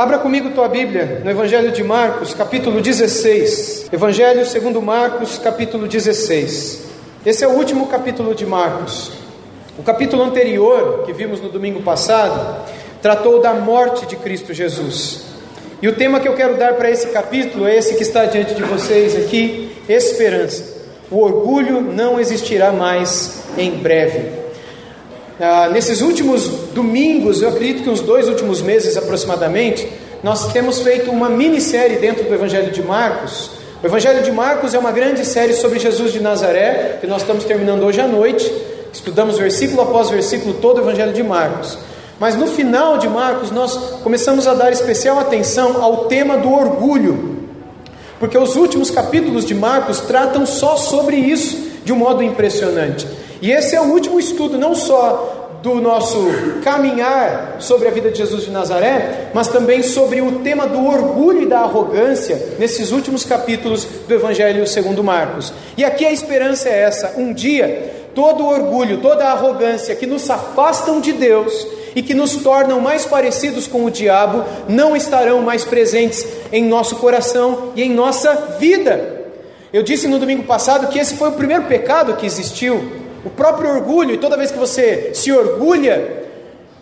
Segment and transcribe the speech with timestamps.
[0.00, 3.88] Abra comigo tua Bíblia no Evangelho de Marcos, capítulo 16.
[3.92, 6.84] Evangelho segundo Marcos, capítulo 16.
[7.26, 9.12] Esse é o último capítulo de Marcos.
[9.78, 12.64] O capítulo anterior, que vimos no domingo passado,
[13.02, 15.20] tratou da morte de Cristo Jesus.
[15.82, 18.54] E o tema que eu quero dar para esse capítulo é esse que está diante
[18.54, 20.64] de vocês aqui: esperança.
[21.10, 24.49] O orgulho não existirá mais em breve.
[25.42, 29.88] Ah, nesses últimos domingos, eu acredito que uns dois últimos meses aproximadamente,
[30.22, 33.50] nós temos feito uma minissérie dentro do Evangelho de Marcos.
[33.82, 37.44] O Evangelho de Marcos é uma grande série sobre Jesus de Nazaré, que nós estamos
[37.44, 38.52] terminando hoje à noite.
[38.92, 41.78] Estudamos versículo após versículo todo o Evangelho de Marcos.
[42.18, 47.46] Mas no final de Marcos, nós começamos a dar especial atenção ao tema do orgulho,
[48.18, 53.06] porque os últimos capítulos de Marcos tratam só sobre isso de um modo impressionante.
[53.40, 56.18] E esse é o último estudo, não só do nosso
[56.62, 61.42] caminhar sobre a vida de Jesus de Nazaré, mas também sobre o tema do orgulho
[61.42, 65.52] e da arrogância nesses últimos capítulos do Evangelho segundo Marcos.
[65.76, 71.00] E aqui a esperança é essa: um dia todo orgulho, toda arrogância que nos afastam
[71.00, 76.26] de Deus e que nos tornam mais parecidos com o diabo não estarão mais presentes
[76.52, 79.20] em nosso coração e em nossa vida.
[79.72, 83.70] Eu disse no domingo passado que esse foi o primeiro pecado que existiu o próprio
[83.70, 86.24] orgulho, e toda vez que você se orgulha,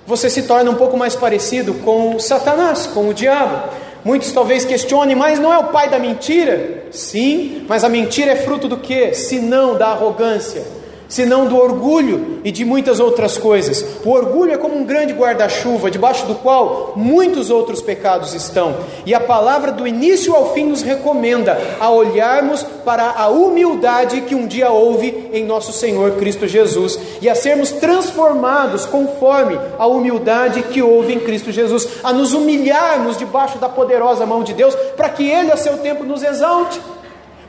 [0.07, 3.69] você se torna um pouco mais parecido com Satanás, com o diabo.
[4.05, 6.85] Muitos talvez questionem, mas não é o pai da mentira?
[6.91, 9.13] Sim, mas a mentira é fruto do que?
[9.13, 10.78] Se não da arrogância
[11.09, 13.85] senão do orgulho e de muitas outras coisas.
[14.05, 18.77] O orgulho é como um grande guarda-chuva, debaixo do qual muitos outros pecados estão.
[19.07, 24.35] E a palavra do início ao fim nos recomenda a olharmos para a humildade que
[24.35, 30.63] um dia houve em nosso Senhor Cristo Jesus e a sermos transformados conforme a humildade
[30.63, 35.09] que houve em Cristo Jesus, a nos humilharmos debaixo da poderosa mão de Deus, para
[35.09, 36.81] que Ele a seu tempo nos exalte.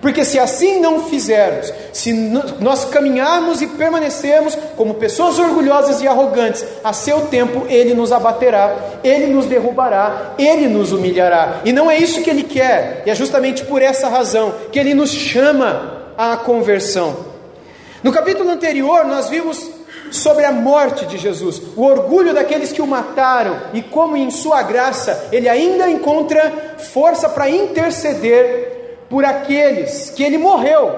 [0.01, 6.65] Porque se assim não fizermos, se nós caminharmos e permanecermos como pessoas orgulhosas e arrogantes,
[6.81, 11.61] a seu tempo ele nos abaterá, ele nos derrubará, ele nos humilhará.
[11.65, 14.93] E não é isso que ele quer, e é justamente por essa razão que ele
[14.93, 17.27] nos chama à conversão.
[18.01, 19.69] No capítulo anterior, nós vimos
[20.11, 24.63] sobre a morte de Jesus, o orgulho daqueles que o mataram e como em sua
[24.63, 28.78] graça ele ainda encontra força para interceder
[29.09, 30.91] por aqueles que ele morreu,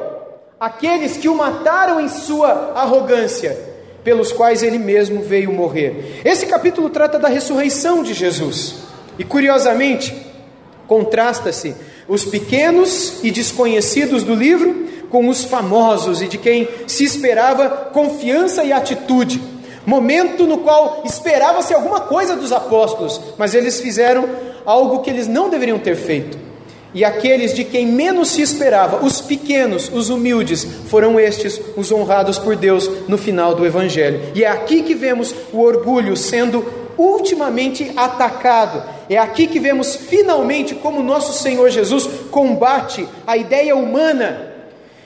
[0.60, 3.58] aqueles que o mataram em sua arrogância,
[4.04, 6.22] pelos quais ele mesmo veio morrer.
[6.26, 8.76] Esse capítulo trata da ressurreição de Jesus.
[9.18, 10.14] E curiosamente,
[10.88, 11.76] contrasta-se
[12.08, 18.64] os pequenos e desconhecidos do livro com os famosos e de quem se esperava confiança
[18.64, 19.42] e atitude.
[19.86, 24.28] Momento no qual esperava-se alguma coisa dos apóstolos, mas eles fizeram
[24.66, 26.51] algo que eles não deveriam ter feito
[26.94, 32.38] e aqueles de quem menos se esperava, os pequenos, os humildes, foram estes os honrados
[32.38, 34.19] por Deus no final do Evangelho.
[34.35, 36.66] E é aqui que vemos o orgulho sendo
[36.97, 38.84] ultimamente atacado.
[39.09, 44.52] É aqui que vemos finalmente como nosso Senhor Jesus combate a ideia humana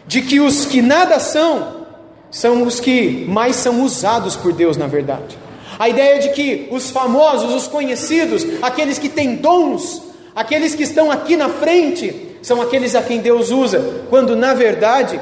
[0.08, 1.86] de que os que nada são,
[2.32, 5.38] são os que mais são usados por Deus, na verdade.
[5.78, 10.02] A ideia de que os famosos, os conhecidos, aqueles que têm dons,
[10.36, 15.20] Aqueles que estão aqui na frente são aqueles a quem Deus usa, quando na verdade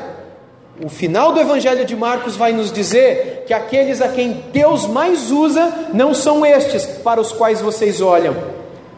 [0.83, 5.29] o final do Evangelho de Marcos vai nos dizer que aqueles a quem Deus mais
[5.29, 8.35] usa não são estes para os quais vocês olham,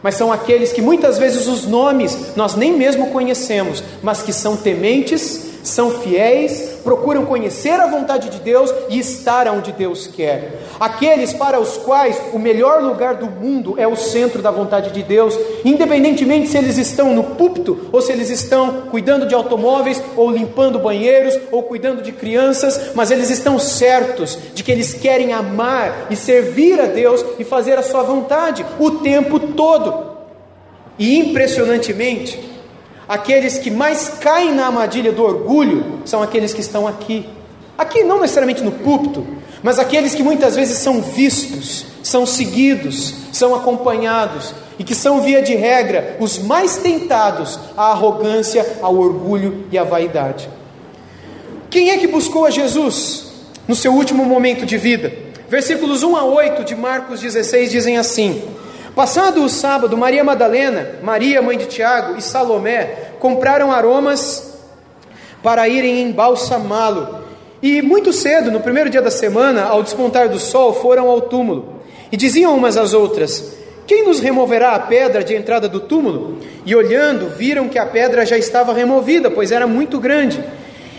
[0.01, 4.55] mas são aqueles que muitas vezes os nomes nós nem mesmo conhecemos, mas que são
[4.55, 10.61] tementes são fiéis, procuram conhecer a vontade de Deus e estar onde Deus quer.
[10.79, 15.01] Aqueles para os quais o melhor lugar do mundo é o centro da vontade de
[15.01, 20.29] Deus, independentemente se eles estão no púlpito ou se eles estão cuidando de automóveis ou
[20.29, 26.07] limpando banheiros ou cuidando de crianças, mas eles estão certos de que eles querem amar
[26.11, 30.13] e servir a Deus e fazer a sua vontade o tempo todo.
[30.97, 32.54] E impressionantemente,
[33.07, 37.27] Aqueles que mais caem na armadilha do orgulho são aqueles que estão aqui.
[37.77, 39.25] Aqui não necessariamente no púlpito,
[39.61, 45.41] mas aqueles que muitas vezes são vistos, são seguidos, são acompanhados e que são, via
[45.41, 50.49] de regra, os mais tentados à arrogância, ao orgulho e à vaidade.
[51.69, 53.27] Quem é que buscou a Jesus
[53.67, 55.11] no seu último momento de vida?
[55.47, 58.41] Versículos 1 a 8 de Marcos 16 dizem assim:
[58.95, 64.57] Passado o sábado, Maria Madalena, Maria, mãe de Tiago, e Salomé compraram aromas
[65.43, 67.25] para irem embalsamá-lo.
[67.61, 71.81] E muito cedo, no primeiro dia da semana, ao despontar do sol, foram ao túmulo.
[72.09, 76.37] E diziam umas às outras: Quem nos removerá a pedra de entrada do túmulo?
[76.65, 80.41] E olhando, viram que a pedra já estava removida, pois era muito grande.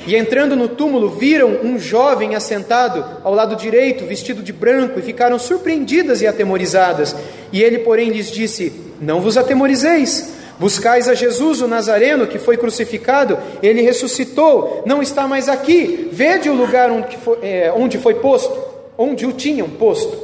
[0.06, 5.02] E entrando no túmulo, viram um jovem assentado ao lado direito, vestido de branco, e
[5.02, 7.16] ficaram surpreendidas e atemorizadas.
[7.52, 10.36] E ele, porém, lhes disse: Não vos atemorizeis.
[10.58, 16.08] Buscais a Jesus, o Nazareno, que foi crucificado, ele ressuscitou, não está mais aqui.
[16.10, 18.56] Vede o lugar onde foi, é, onde foi posto,
[18.96, 20.16] onde o tinham posto.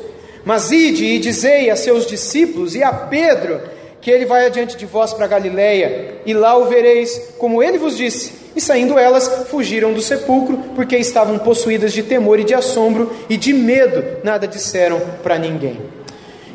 [0.44, 3.61] Mas ide e dizei a seus discípulos e a Pedro
[4.02, 7.96] que ele vai adiante de vós para Galiléia, e lá o vereis, como ele vos
[7.96, 8.43] disse.
[8.54, 13.37] E saindo elas, fugiram do sepulcro, porque estavam possuídas de temor e de assombro e
[13.37, 15.81] de medo, nada disseram para ninguém.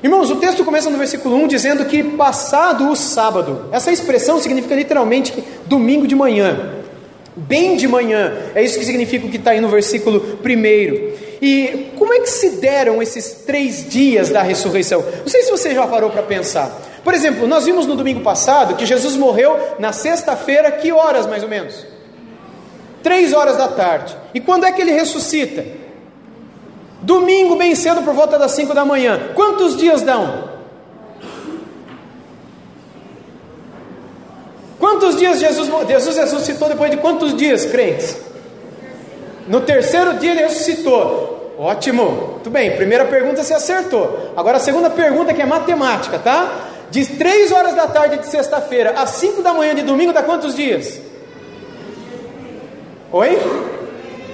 [0.04, 4.76] Irmãos, o texto começa no versículo 1 dizendo que passado o sábado, essa expressão significa
[4.76, 5.34] literalmente
[5.66, 6.77] domingo de manhã,
[7.38, 11.28] bem de manhã, é isso que significa o que está aí no versículo 1.
[11.40, 15.04] E como é que se deram esses três dias da ressurreição?
[15.20, 16.82] Não sei se você já parou para pensar.
[17.04, 21.44] Por exemplo, nós vimos no domingo passado que Jesus morreu na sexta-feira, que horas mais
[21.44, 21.86] ou menos?
[23.04, 24.18] Três horas da tarde.
[24.34, 25.64] E quando é que ele ressuscita?
[27.02, 29.30] Domingo, bem cedo, por volta das cinco da manhã.
[29.36, 30.57] Quantos dias dão?
[34.88, 38.16] Quantos dias Jesus, Jesus ressuscitou depois de quantos dias, crentes?
[39.46, 41.56] No terceiro dia ele ressuscitou.
[41.60, 42.74] Ótimo, tudo bem.
[42.78, 44.32] Primeira pergunta você acertou.
[44.38, 46.70] Agora a segunda pergunta que é matemática, tá?
[46.90, 50.56] De 3 horas da tarde de sexta-feira às 5 da manhã de domingo dá quantos
[50.56, 51.02] dias?
[53.12, 53.38] Oi?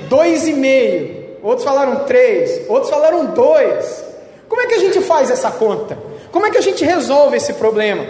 [0.08, 1.40] Dois e meio.
[1.42, 4.04] Outros falaram três, outros falaram dois.
[4.48, 5.98] Como é que a gente faz essa conta?
[6.32, 8.06] Como é que a gente resolve esse problema?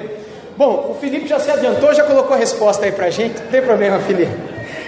[0.56, 3.42] Bom, o Felipe já se adiantou, já colocou a resposta aí pra gente.
[3.42, 4.32] Não tem problema, Felipe.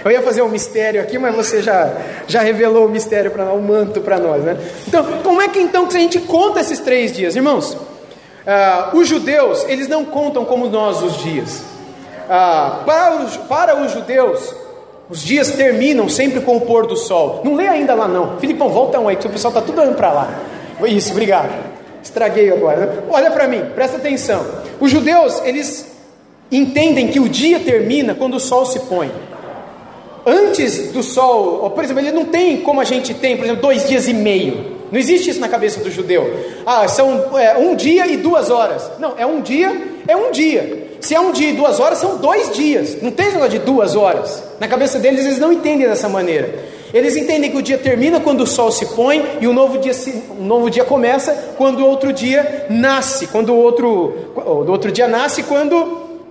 [0.04, 1.92] Eu ia fazer um mistério aqui, mas você já,
[2.28, 4.56] já revelou o mistério para o manto para nós, né?
[4.86, 7.76] Então, como é que então que a gente conta esses três dias, irmãos?
[8.46, 11.64] Ah, os judeus, eles não contam como nós os dias.
[12.30, 14.54] Ah, para, os, para os judeus,
[15.10, 17.40] os dias terminam sempre com o pôr do sol.
[17.42, 18.38] Não lê ainda lá não.
[18.38, 20.28] Filipão, volta um aí, que o pessoal está tudo olhando para lá.
[20.84, 21.75] Isso, obrigado.
[22.06, 23.04] Estraguei agora.
[23.10, 24.46] Olha para mim, presta atenção.
[24.78, 25.86] Os judeus, eles
[26.52, 29.10] entendem que o dia termina quando o sol se põe.
[30.24, 33.88] Antes do sol, por exemplo, ele não tem como a gente tem, por exemplo, dois
[33.88, 34.76] dias e meio.
[34.90, 36.32] Não existe isso na cabeça do judeu.
[36.64, 38.88] Ah, são é, um dia e duas horas.
[39.00, 39.76] Não, é um dia,
[40.06, 40.86] é um dia.
[41.00, 43.02] Se é um dia e duas horas, são dois dias.
[43.02, 44.44] Não tem negócio de duas horas.
[44.60, 46.75] Na cabeça deles, eles não entendem dessa maneira.
[46.96, 49.92] Eles entendem que o dia termina quando o sol se põe e o novo dia,
[49.92, 53.26] se, um novo dia começa quando o outro dia nasce.
[53.26, 55.76] Quando o outro, o outro dia nasce quando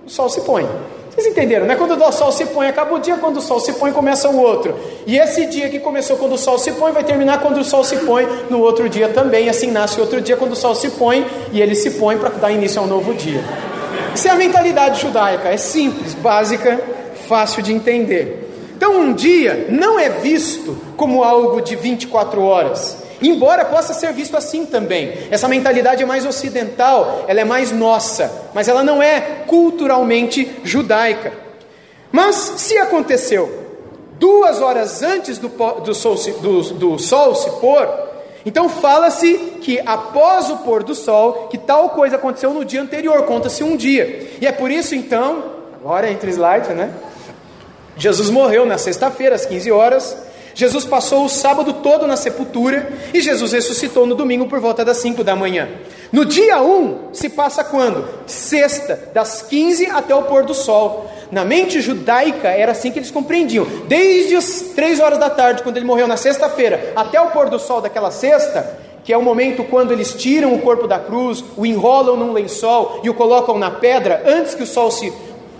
[0.04, 0.66] o sol se põe.
[1.08, 1.76] Vocês entenderam, né?
[1.76, 4.40] Quando o sol se põe, acaba o dia, quando o sol se põe, começa o
[4.40, 4.74] outro.
[5.06, 7.84] E esse dia que começou quando o sol se põe, vai terminar quando o sol
[7.84, 9.48] se põe no outro dia também.
[9.48, 12.50] Assim nasce outro dia quando o sol se põe e ele se põe para dar
[12.50, 13.40] início a um novo dia.
[14.12, 16.80] Isso é a mentalidade judaica, é simples, básica,
[17.28, 18.45] fácil de entender.
[18.76, 22.98] Então, um dia não é visto como algo de 24 horas.
[23.22, 25.14] Embora possa ser visto assim também.
[25.30, 31.32] Essa mentalidade é mais ocidental, ela é mais nossa, mas ela não é culturalmente judaica.
[32.12, 33.64] Mas se aconteceu
[34.18, 35.48] duas horas antes do,
[35.82, 37.88] do, sol, do, do sol se pôr,
[38.44, 43.22] então fala-se que após o pôr do sol, que tal coisa aconteceu no dia anterior,
[43.24, 44.28] conta-se um dia.
[44.38, 45.42] E é por isso então,
[45.82, 46.92] agora entre slides, né?
[47.96, 50.16] Jesus morreu na sexta-feira às 15 horas,
[50.56, 54.96] Jesus passou o sábado todo na sepultura e Jesus ressuscitou no domingo por volta das
[54.96, 55.68] 5 da manhã.
[56.10, 58.08] No dia 1 se passa quando?
[58.26, 61.10] Sexta, das 15 até o pôr do sol.
[61.30, 63.66] Na mente judaica era assim que eles compreendiam.
[63.86, 67.58] Desde as 3 horas da tarde, quando ele morreu na sexta-feira, até o pôr do
[67.58, 71.66] sol daquela sexta, que é o momento quando eles tiram o corpo da cruz, o
[71.66, 75.12] enrolam num lençol e o colocam na pedra, antes que o sol se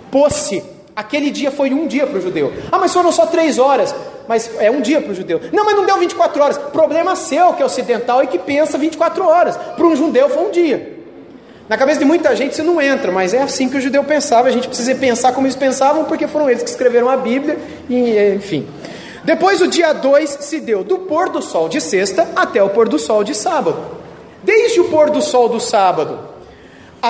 [0.09, 0.63] posse,
[0.97, 2.51] aquele dia foi um dia para o judeu.
[2.69, 3.95] Ah, mas foram só três horas
[4.27, 5.39] mas é um dia para o judeu.
[5.53, 6.57] Não, mas não deu 24 horas.
[6.57, 9.55] Problema seu, que é ocidental e que pensa 24 horas.
[9.55, 10.97] Para um judeu foi um dia.
[11.69, 14.47] Na cabeça de muita gente isso não entra, mas é assim que o judeu pensava.
[14.47, 17.57] A gente precisa pensar como eles pensavam, porque foram eles que escreveram a Bíblia,
[17.89, 18.67] e enfim.
[19.23, 22.87] Depois o dia 2 se deu do pôr do sol de sexta até o pôr
[22.87, 23.77] do sol de sábado.
[24.43, 26.19] Desde o pôr do sol do sábado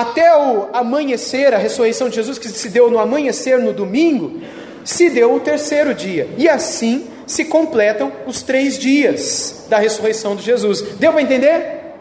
[0.00, 4.40] até o amanhecer, a ressurreição de Jesus que se deu no amanhecer no domingo,
[4.84, 6.28] se deu o terceiro dia.
[6.36, 10.80] E assim se completam os três dias da ressurreição de Jesus.
[10.98, 11.94] Deu para entender?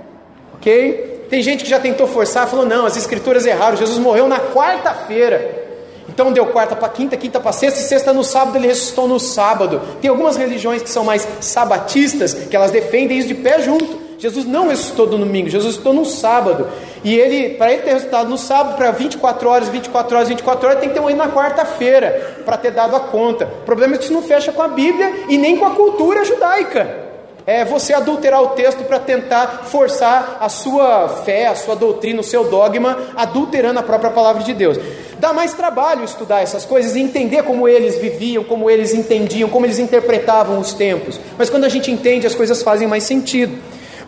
[0.53, 1.25] Ok?
[1.29, 5.65] Tem gente que já tentou forçar, falou: não, as escrituras erraram, Jesus morreu na quarta-feira.
[6.07, 9.19] Então deu quarta para quinta, quinta para sexta, e sexta no sábado, ele ressuscitou no
[9.19, 9.81] sábado.
[10.01, 14.06] Tem algumas religiões que são mais sabatistas, que elas defendem isso de pé junto.
[14.17, 16.67] Jesus não ressuscitou no domingo, Jesus ressuscitou no sábado.
[17.03, 20.79] E ele, para ele ter resultado no sábado, para 24 horas, 24 horas, 24 horas,
[20.79, 23.45] tem que ter um ido na quarta-feira, para ter dado a conta.
[23.61, 26.25] O problema é que isso não fecha com a Bíblia e nem com a cultura
[26.25, 27.07] judaica
[27.47, 32.23] é você adulterar o texto para tentar forçar a sua fé, a sua doutrina, o
[32.23, 34.77] seu dogma, adulterando a própria palavra de Deus.
[35.17, 39.65] Dá mais trabalho estudar essas coisas e entender como eles viviam, como eles entendiam, como
[39.65, 41.17] eles interpretavam os tempos.
[41.37, 43.57] Mas quando a gente entende, as coisas fazem mais sentido.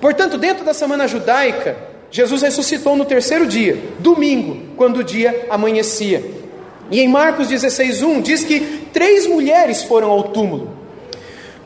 [0.02, 1.78] Portanto, dentro da semana judaica,
[2.12, 6.24] Jesus ressuscitou no terceiro dia, domingo, quando o dia amanhecia.
[6.90, 10.80] E em Marcos 16:1 diz que três mulheres foram ao túmulo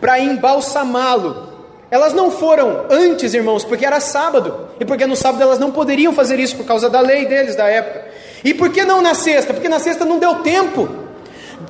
[0.01, 1.53] para embalsamá-lo.
[1.89, 6.11] Elas não foram antes, irmãos, porque era sábado, e porque no sábado elas não poderiam
[6.11, 8.03] fazer isso por causa da lei deles da época.
[8.43, 9.53] E por que não na sexta?
[9.53, 10.89] Porque na sexta não deu tempo.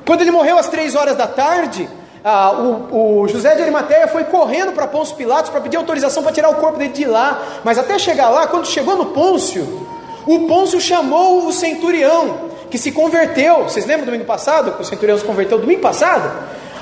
[0.04, 1.88] Quando ele morreu às três horas da tarde,
[2.26, 6.32] ah, o, o, José de Arimateia foi correndo para Pôncio Pilatos para pedir autorização para
[6.32, 7.60] tirar o corpo dele de lá.
[7.62, 9.86] Mas até chegar lá, quando chegou no Pôncio,
[10.26, 13.64] o Pôncio chamou o centurião, que se converteu.
[13.64, 14.72] Vocês lembram do domingo passado?
[14.72, 16.32] Que o centurião se converteu domingo passado?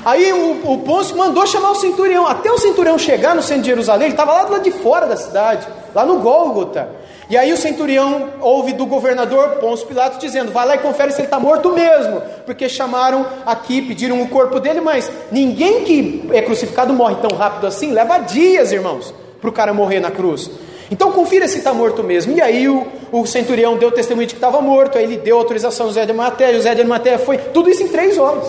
[0.05, 2.25] Aí o, o Pôncio mandou chamar o centurião.
[2.25, 5.05] Até o centurião chegar no centro de Jerusalém, ele estava lá do lado de fora
[5.07, 6.89] da cidade, lá no Gólgota.
[7.29, 11.19] E aí o centurião ouve do governador Pôncio Pilatos dizendo: vai lá e confere se
[11.19, 12.21] ele está morto mesmo.
[12.45, 17.67] Porque chamaram aqui, pediram o corpo dele, mas ninguém que é crucificado morre tão rápido
[17.67, 17.91] assim.
[17.91, 20.49] Leva dias, irmãos, para o cara morrer na cruz.
[20.91, 22.35] Então confira se está morto mesmo.
[22.35, 24.97] E aí o, o centurião deu testemunho de que estava morto.
[24.97, 26.55] Aí ele deu autorização ao José de Matéria.
[26.55, 27.37] José de Matéria foi.
[27.37, 28.47] Tudo isso em três horas.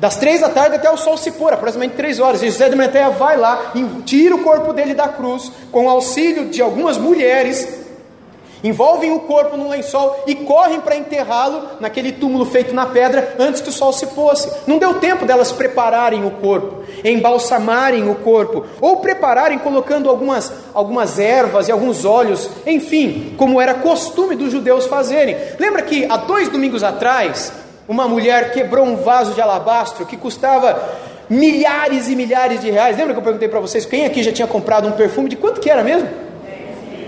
[0.00, 2.42] Das três da tarde até o sol se pôr, aproximadamente três horas.
[2.42, 3.72] E José de Meteia vai lá,
[4.04, 7.86] tira o corpo dele da cruz, com o auxílio de algumas mulheres,
[8.62, 13.60] envolvem o corpo num lençol e correm para enterrá-lo naquele túmulo feito na pedra antes
[13.60, 14.50] que o sol se fosse.
[14.66, 21.18] Não deu tempo delas prepararem o corpo, embalsamarem o corpo, ou prepararem colocando algumas, algumas
[21.18, 25.36] ervas e alguns óleos, enfim, como era costume dos judeus fazerem.
[25.58, 27.52] Lembra que há dois domingos atrás,
[27.88, 30.78] uma mulher quebrou um vaso de alabastro que custava
[31.28, 32.96] milhares e milhares de reais.
[32.96, 35.28] Lembra que eu perguntei para vocês quem aqui já tinha comprado um perfume?
[35.28, 36.06] De quanto que era mesmo?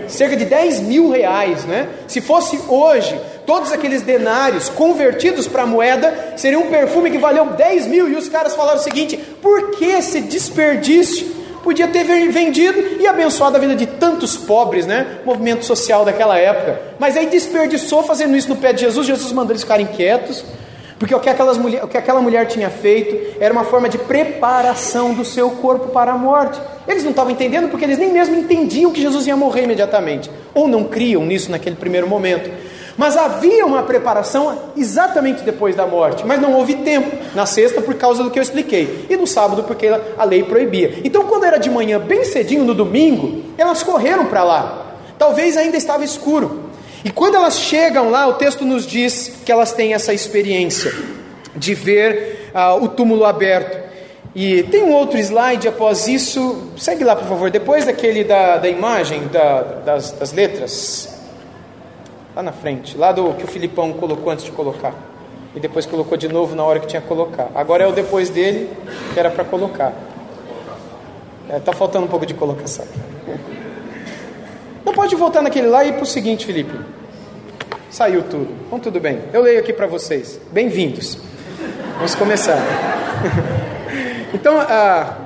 [0.09, 1.89] Cerca de 10 mil reais, né?
[2.09, 7.87] Se fosse hoje, todos aqueles denários convertidos para moeda, seria um perfume que valeu 10
[7.87, 8.09] mil.
[8.09, 11.41] E os caras falaram o seguinte: por que esse desperdício?
[11.63, 15.19] Podia ter vendido e abençoado a vida de tantos pobres, né?
[15.27, 16.81] Movimento social daquela época.
[16.99, 19.07] Mas aí desperdiçou fazendo isso no pé de Jesus.
[19.07, 20.43] Jesus mandou eles ficarem quietos
[21.01, 23.97] porque o que, aquelas mulher, o que aquela mulher tinha feito era uma forma de
[23.97, 26.61] preparação do seu corpo para a morte.
[26.87, 30.69] Eles não estavam entendendo porque eles nem mesmo entendiam que Jesus ia morrer imediatamente, ou
[30.69, 32.51] não criam nisso naquele primeiro momento.
[32.99, 37.95] Mas havia uma preparação exatamente depois da morte, mas não houve tempo na sexta por
[37.95, 40.99] causa do que eu expliquei, e no sábado porque a lei proibia.
[41.03, 44.97] Então, quando era de manhã, bem cedinho no domingo, elas correram para lá.
[45.19, 46.70] Talvez ainda estava escuro.
[47.05, 50.93] E quando elas chegam lá, o texto nos diz que elas têm essa experiência
[51.57, 53.79] de ver uh, o túmulo aberto.
[54.35, 58.69] E tem um outro slide após isso, segue lá por favor, depois daquele da, da
[58.69, 61.19] imagem, da, das, das letras,
[62.37, 64.95] lá na frente, lá do que o Filipão colocou antes de colocar,
[65.55, 67.51] e depois colocou de novo na hora que tinha que colocar.
[67.57, 68.71] Agora é o depois dele
[69.13, 69.93] que era para colocar.
[71.47, 72.87] Está é, tá faltando um pouco de colocação.
[74.91, 76.77] Não pode voltar naquele lá e ir para o seguinte, Felipe.
[77.89, 78.49] Saiu tudo.
[78.67, 79.21] Então tudo bem.
[79.33, 80.41] Eu leio aqui para vocês.
[80.51, 81.17] Bem-vindos.
[81.95, 82.59] Vamos começar.
[84.35, 85.17] então, ah,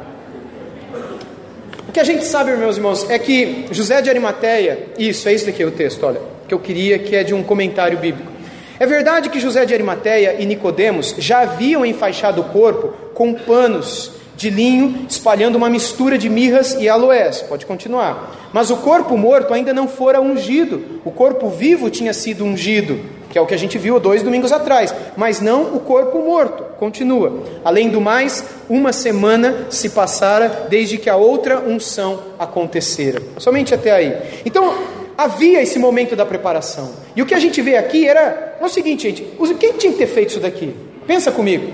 [1.89, 5.47] o que a gente sabe, meus irmãos, é que José de Arimateia, isso, é isso
[5.47, 8.31] daqui o texto, olha, que eu queria, que é de um comentário bíblico.
[8.79, 14.13] É verdade que José de Arimateia e Nicodemos já haviam enfaixado o corpo com panos
[14.37, 17.43] de linho, espalhando uma mistura de mirras e aloés.
[17.43, 18.51] Pode continuar.
[18.53, 21.01] Mas o corpo morto ainda não fora ungido.
[21.05, 23.01] O corpo vivo tinha sido ungido,
[23.31, 26.65] que é o que a gente viu dois domingos atrás, mas não o corpo morto.
[26.79, 27.43] Continua.
[27.65, 33.23] Além do mais, uma semana se passara desde que a outra unção acontecera.
[33.39, 34.17] Somente até aí.
[34.45, 34.75] Então,
[35.17, 36.91] havia esse momento da preparação.
[37.15, 39.23] E o que a gente vê aqui era é o seguinte, gente,
[39.59, 40.75] quem tinha que ter feito isso daqui?
[41.07, 41.73] Pensa comigo.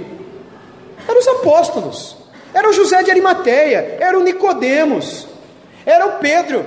[1.08, 2.19] Eram os apóstolos.
[2.52, 5.26] Era o José de Arimateia, era o Nicodemos,
[5.86, 6.64] era o Pedro.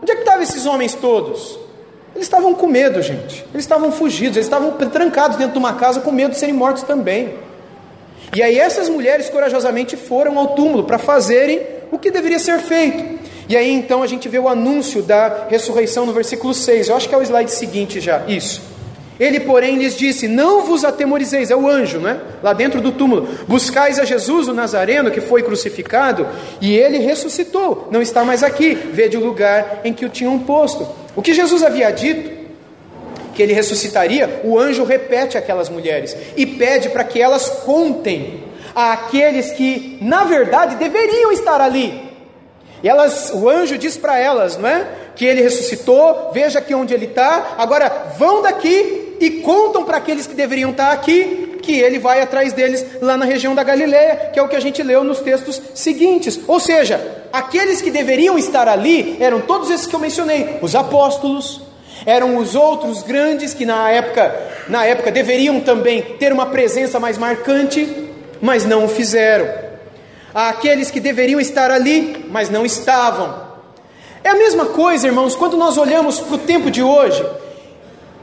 [0.00, 1.58] Onde é que estavam esses homens todos?
[2.14, 3.44] Eles estavam com medo, gente.
[3.52, 6.82] Eles estavam fugidos, eles estavam trancados dentro de uma casa com medo de serem mortos
[6.82, 7.34] também.
[8.34, 13.16] E aí essas mulheres corajosamente foram ao túmulo para fazerem o que deveria ser feito.
[13.48, 16.88] E aí então a gente vê o anúncio da ressurreição no versículo 6.
[16.88, 18.22] Eu acho que é o slide seguinte já.
[18.26, 18.62] Isso.
[19.18, 22.20] Ele, porém, lhes disse: Não vos atemorizeis, é o anjo, né?
[22.42, 23.28] Lá dentro do túmulo.
[23.48, 26.26] Buscais a Jesus, o Nazareno, que foi crucificado,
[26.60, 28.74] e ele ressuscitou, não está mais aqui.
[28.74, 30.86] Vede o lugar em que o tinham posto.
[31.14, 32.30] O que Jesus havia dito,
[33.34, 38.44] que ele ressuscitaria, o anjo repete àquelas mulheres e pede para que elas contem
[38.74, 42.05] àqueles que, na verdade, deveriam estar ali.
[42.82, 44.86] E elas, o anjo diz para elas, não é?
[45.14, 50.26] Que ele ressuscitou, veja aqui onde ele está, agora vão daqui e contam para aqueles
[50.26, 54.38] que deveriam estar aqui, que ele vai atrás deles lá na região da Galileia, que
[54.38, 56.38] é o que a gente leu nos textos seguintes.
[56.46, 57.00] Ou seja,
[57.32, 61.62] aqueles que deveriam estar ali eram todos esses que eu mencionei, os apóstolos,
[62.04, 64.34] eram os outros grandes que na época,
[64.68, 69.65] na época deveriam também ter uma presença mais marcante, mas não o fizeram.
[70.36, 73.34] Há aqueles que deveriam estar ali, mas não estavam.
[74.22, 77.24] É a mesma coisa, irmãos, quando nós olhamos para o tempo de hoje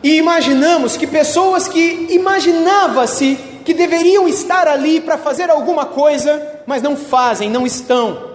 [0.04, 6.84] e imaginamos que pessoas que imaginava-se que deveriam estar ali para fazer alguma coisa, mas
[6.84, 8.34] não fazem, não estão.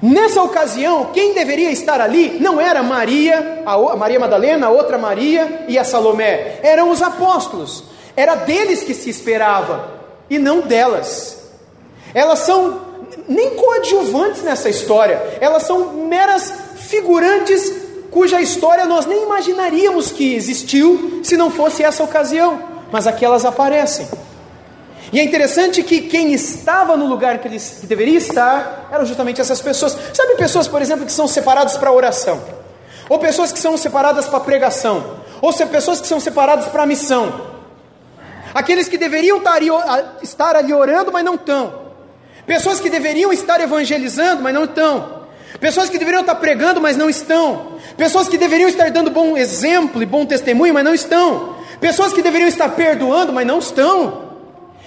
[0.00, 5.66] Nessa ocasião, quem deveria estar ali não era Maria, a Maria Madalena, a outra Maria
[5.68, 7.84] e a Salomé, eram os apóstolos.
[8.16, 9.92] Era deles que se esperava
[10.30, 11.37] e não delas.
[12.14, 12.80] Elas são
[13.28, 21.20] nem coadjuvantes nessa história, elas são meras figurantes cuja história nós nem imaginaríamos que existiu
[21.22, 24.08] se não fosse essa ocasião, mas aqui elas aparecem.
[25.12, 29.40] E é interessante que quem estava no lugar que, eles, que deveria estar eram justamente
[29.40, 29.96] essas pessoas.
[30.12, 32.42] Sabe pessoas, por exemplo, que são separadas para oração,
[33.08, 37.48] ou pessoas que são separadas para pregação, ou pessoas que são separadas para missão.
[38.54, 39.40] Aqueles que deveriam
[40.22, 41.87] estar ali orando, mas não estão.
[42.48, 45.18] Pessoas que deveriam estar evangelizando, mas não estão.
[45.60, 47.74] Pessoas que deveriam estar pregando, mas não estão.
[47.94, 51.56] Pessoas que deveriam estar dando bom exemplo e bom testemunho, mas não estão.
[51.78, 54.30] Pessoas que deveriam estar perdoando, mas não estão.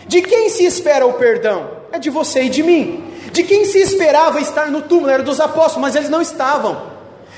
[0.08, 1.70] De quem se espera o perdão?
[1.91, 3.03] É de você e de mim.
[3.32, 5.12] De quem se esperava estar no túmulo?
[5.12, 6.89] Era dos apóstolos, mas eles não estavam.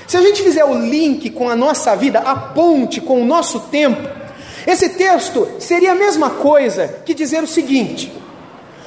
[0.06, 3.60] Se a gente fizer o link com a nossa vida, a ponte com o nosso
[3.60, 4.08] tempo,
[4.66, 8.23] esse texto seria a mesma coisa que dizer o seguinte: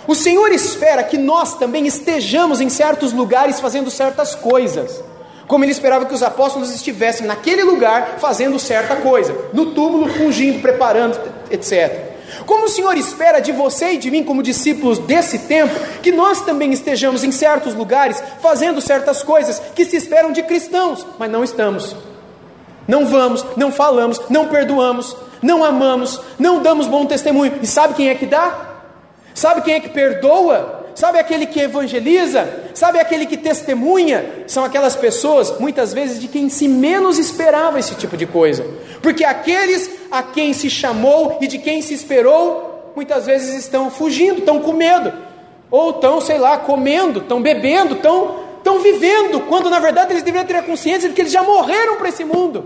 [0.07, 5.03] o Senhor espera que nós também estejamos em certos lugares fazendo certas coisas,
[5.47, 10.61] como ele esperava que os apóstolos estivessem naquele lugar fazendo certa coisa, no túmulo, ungindo,
[10.61, 11.19] preparando,
[11.51, 12.15] etc.
[12.45, 16.41] Como o Senhor espera de você e de mim, como discípulos desse tempo, que nós
[16.41, 21.43] também estejamos em certos lugares fazendo certas coisas que se esperam de cristãos, mas não
[21.43, 21.95] estamos.
[22.87, 27.59] Não vamos, não falamos, não perdoamos, não amamos, não damos bom testemunho.
[27.61, 28.76] E sabe quem é que dá?
[29.37, 30.85] Sabe quem é que perdoa?
[30.95, 32.49] Sabe aquele que evangeliza?
[32.73, 34.25] Sabe aquele que testemunha?
[34.47, 38.65] São aquelas pessoas, muitas vezes, de quem se menos esperava esse tipo de coisa.
[38.99, 44.39] Porque aqueles a quem se chamou e de quem se esperou, muitas vezes estão fugindo,
[44.39, 45.13] estão com medo.
[45.69, 50.47] Ou estão, sei lá, comendo, estão bebendo, estão, estão vivendo, quando na verdade eles deveriam
[50.47, 52.65] ter a consciência de que eles já morreram para esse mundo.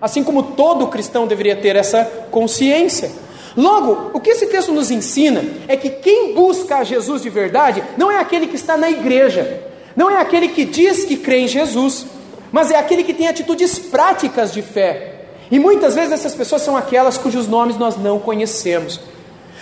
[0.00, 3.27] Assim como todo cristão deveria ter essa consciência.
[3.56, 7.82] Logo, o que esse texto nos ensina é que quem busca a Jesus de verdade
[7.96, 9.62] não é aquele que está na igreja,
[9.96, 12.06] não é aquele que diz que crê em Jesus,
[12.52, 15.14] mas é aquele que tem atitudes práticas de fé.
[15.50, 19.00] E muitas vezes essas pessoas são aquelas cujos nomes nós não conhecemos.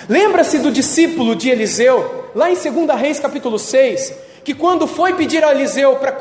[0.08, 4.12] Lembra-se do discípulo de Eliseu, lá em 2 Reis capítulo 6,
[4.44, 6.16] que quando foi pedir a Eliseu para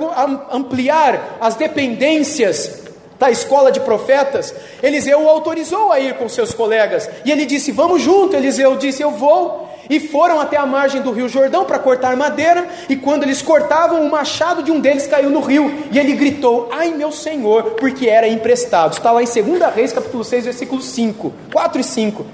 [0.52, 2.84] ampliar as dependências
[3.20, 7.10] da escola de profetas, Eliseu o autorizou a ir com seus colegas.
[7.24, 8.36] E ele disse: Vamos junto.
[8.36, 9.66] Eliseu disse: Eu vou.
[9.90, 12.68] E foram até a margem do rio Jordão para cortar madeira.
[12.90, 15.72] E quando eles cortavam, o machado de um deles caiu no rio.
[15.92, 18.94] E ele gritou: Ai meu senhor, porque era emprestado.
[18.94, 22.26] Está lá em 2 Reis, capítulo 6, versículo 5, 4 e 5.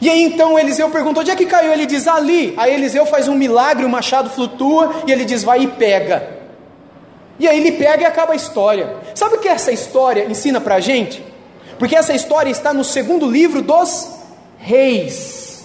[0.00, 1.72] E aí então Eliseu perguntou: Onde é que caiu?
[1.72, 2.54] Ele diz: Ali.
[2.56, 5.02] Aí Eliseu faz um milagre, o machado flutua.
[5.06, 6.41] E ele diz: Vai e pega.
[7.42, 8.98] E aí ele pega e acaba a história.
[9.16, 11.24] Sabe o que essa história ensina para a gente?
[11.76, 14.08] Porque essa história está no segundo livro dos
[14.58, 15.64] reis.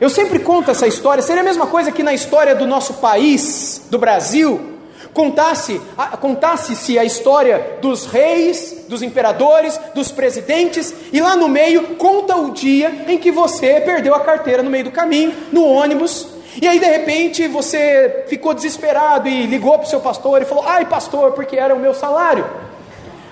[0.00, 3.82] Eu sempre conto essa história, seria a mesma coisa que na história do nosso país,
[3.90, 4.78] do Brasil,
[5.12, 5.78] contasse
[6.22, 12.50] contasse-se a história dos reis, dos imperadores, dos presidentes, e lá no meio conta o
[12.50, 16.78] dia em que você perdeu a carteira no meio do caminho, no ônibus, e aí
[16.78, 21.32] de repente você ficou desesperado e ligou para o seu pastor e falou: Ai, pastor,
[21.32, 22.46] porque era o meu salário.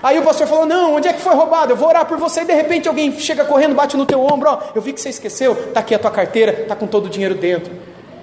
[0.01, 1.71] Aí o pastor falou: Não, onde é que foi roubado?
[1.71, 2.41] Eu vou orar por você.
[2.41, 5.09] E de repente alguém chega correndo, bate no teu ombro: Ó, eu vi que você
[5.09, 7.71] esqueceu, está aqui a tua carteira, está com todo o dinheiro dentro.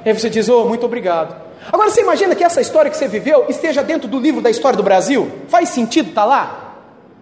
[0.05, 1.35] E aí você diz: Oh, muito obrigado.
[1.73, 4.77] Agora você imagina que essa história que você viveu esteja dentro do livro da história
[4.77, 5.31] do Brasil?
[5.49, 6.75] Faz sentido estar tá lá?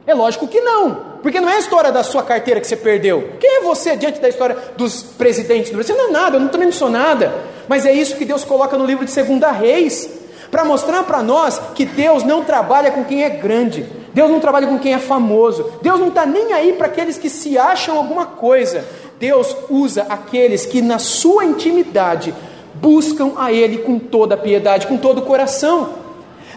[0.07, 1.19] É lógico que não.
[1.23, 3.33] Porque não é a história da sua carteira que você perdeu.
[3.39, 5.95] Quem é você diante da história dos presidentes do Brasil?
[5.95, 7.33] Você não é nada, eu também não sou nada.
[7.69, 10.09] Mas é isso que Deus coloca no livro de Segunda Reis.
[10.51, 14.67] para mostrar para nós que Deus não trabalha com quem é grande, Deus não trabalha
[14.67, 18.25] com quem é famoso, Deus não está nem aí para aqueles que se acham alguma
[18.25, 18.83] coisa.
[19.21, 22.35] Deus usa aqueles que na sua intimidade
[22.75, 26.08] buscam a Ele com toda a piedade, com todo o coração.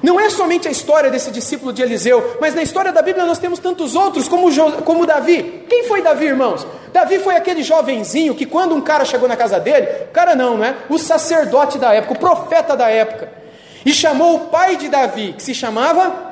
[0.01, 3.37] Não é somente a história desse discípulo de Eliseu, mas na história da Bíblia nós
[3.37, 5.65] temos tantos outros, como, jo, como Davi.
[5.69, 6.65] Quem foi Davi, irmãos?
[6.91, 10.57] Davi foi aquele jovenzinho que, quando um cara chegou na casa dele, o cara não,
[10.57, 10.75] né?
[10.89, 13.31] O sacerdote da época, o profeta da época,
[13.85, 16.31] e chamou o pai de Davi, que se chamava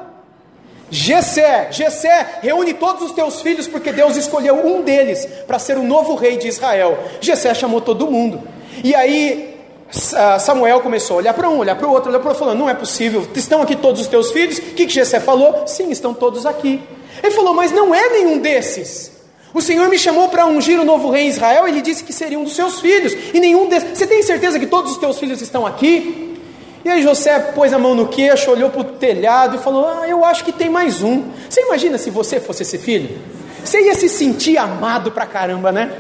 [0.92, 5.84] Gesé, Gesé, reúne todos os teus filhos, porque Deus escolheu um deles para ser o
[5.84, 6.98] novo rei de Israel.
[7.22, 8.42] Gesé chamou todo mundo.
[8.84, 9.49] E aí
[9.92, 12.60] Samuel começou a olhar para um, olhar para o outro, olhar para o outro, falando:
[12.60, 14.58] Não é possível, estão aqui todos os teus filhos?
[14.58, 15.68] O que, que Jessé falou?
[15.68, 16.82] Sim, estão todos aqui.
[17.24, 19.12] Ele falou: Mas não é nenhum desses.
[19.52, 22.44] O Senhor me chamou para ungir o novo rei Israel, ele disse que seria um
[22.44, 23.98] dos seus filhos, e nenhum desses.
[23.98, 26.38] Você tem certeza que todos os teus filhos estão aqui?
[26.86, 30.08] E aí José pôs a mão no queixo, olhou para o telhado e falou: Ah,
[30.08, 31.24] eu acho que tem mais um.
[31.50, 33.18] Você imagina se você fosse esse filho?
[33.64, 35.92] Você ia se sentir amado pra caramba, né?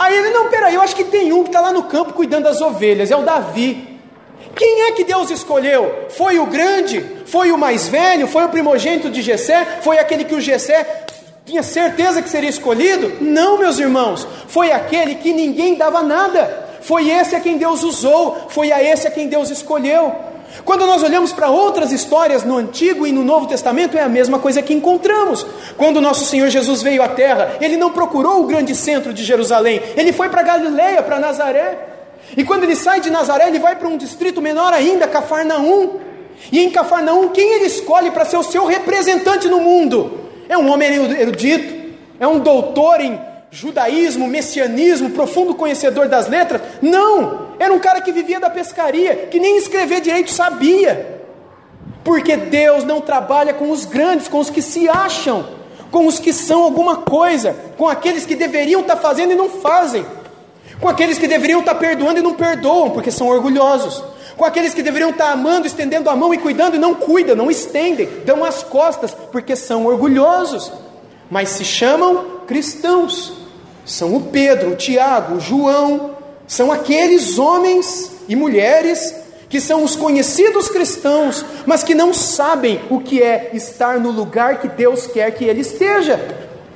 [0.00, 2.44] Aí ele, não, peraí, eu acho que tem um que está lá no campo cuidando
[2.44, 4.00] das ovelhas, é o Davi.
[4.56, 6.06] Quem é que Deus escolheu?
[6.08, 7.04] Foi o grande?
[7.26, 8.26] Foi o mais velho?
[8.26, 9.80] Foi o primogênito de Jessé?
[9.82, 11.04] Foi aquele que o Jessé
[11.44, 13.12] tinha certeza que seria escolhido?
[13.20, 16.68] Não, meus irmãos, foi aquele que ninguém dava nada.
[16.80, 20.14] Foi esse a quem Deus usou, foi a esse a quem Deus escolheu.
[20.64, 24.38] Quando nós olhamos para outras histórias no Antigo e no Novo Testamento, é a mesma
[24.38, 25.46] coisa que encontramos.
[25.76, 29.80] Quando nosso Senhor Jesus veio à terra, ele não procurou o grande centro de Jerusalém,
[29.96, 31.78] ele foi para Galileia, para Nazaré.
[32.36, 35.98] E quando ele sai de Nazaré, ele vai para um distrito menor ainda, Cafarnaum.
[36.52, 40.20] E em Cafarnaum, quem ele escolhe para ser o seu representante no mundo?
[40.48, 46.62] É um homem erudito, é um doutor em judaísmo, messianismo, profundo conhecedor das letras.
[46.80, 47.50] Não!
[47.58, 51.20] Era um cara que vivia da pescaria, que nem escrever direito sabia.
[52.04, 55.46] Porque Deus não trabalha com os grandes, com os que se acham,
[55.90, 60.06] com os que são alguma coisa, com aqueles que deveriam estar fazendo e não fazem,
[60.80, 64.02] com aqueles que deveriam estar perdoando e não perdoam, porque são orgulhosos,
[64.36, 67.50] com aqueles que deveriam estar amando, estendendo a mão e cuidando e não cuidam, não
[67.50, 70.72] estendem, dão as costas, porque são orgulhosos,
[71.30, 73.32] mas se chamam cristãos.
[73.86, 76.16] São o Pedro, o Tiago, o João,
[76.48, 79.14] são aqueles homens e mulheres
[79.48, 84.60] que são os conhecidos cristãos, mas que não sabem o que é estar no lugar
[84.60, 86.18] que Deus quer que ele esteja.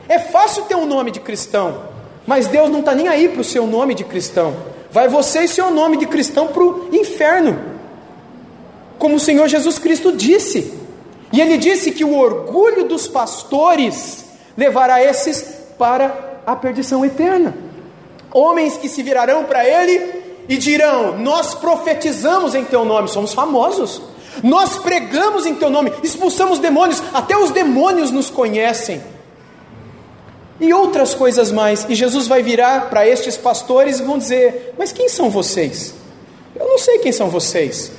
[0.08, 1.88] É fácil ter um nome de cristão,
[2.24, 4.54] mas Deus não está nem aí para o seu nome de cristão.
[4.92, 7.58] Vai você e seu nome de cristão para o inferno,
[8.96, 10.72] como o Senhor Jesus Cristo disse.
[11.32, 14.24] E ele disse que o orgulho dos pastores
[14.56, 17.64] levará esses para a perdição eterna
[18.34, 24.02] homens que se virarão para ele e dirão: Nós profetizamos em teu nome, somos famosos.
[24.42, 29.00] Nós pregamos em teu nome, expulsamos demônios, até os demônios nos conhecem.
[30.58, 31.86] E outras coisas mais.
[31.88, 35.94] E Jesus vai virar para estes pastores e vão dizer: Mas quem são vocês?
[36.56, 37.92] Eu não sei quem são vocês.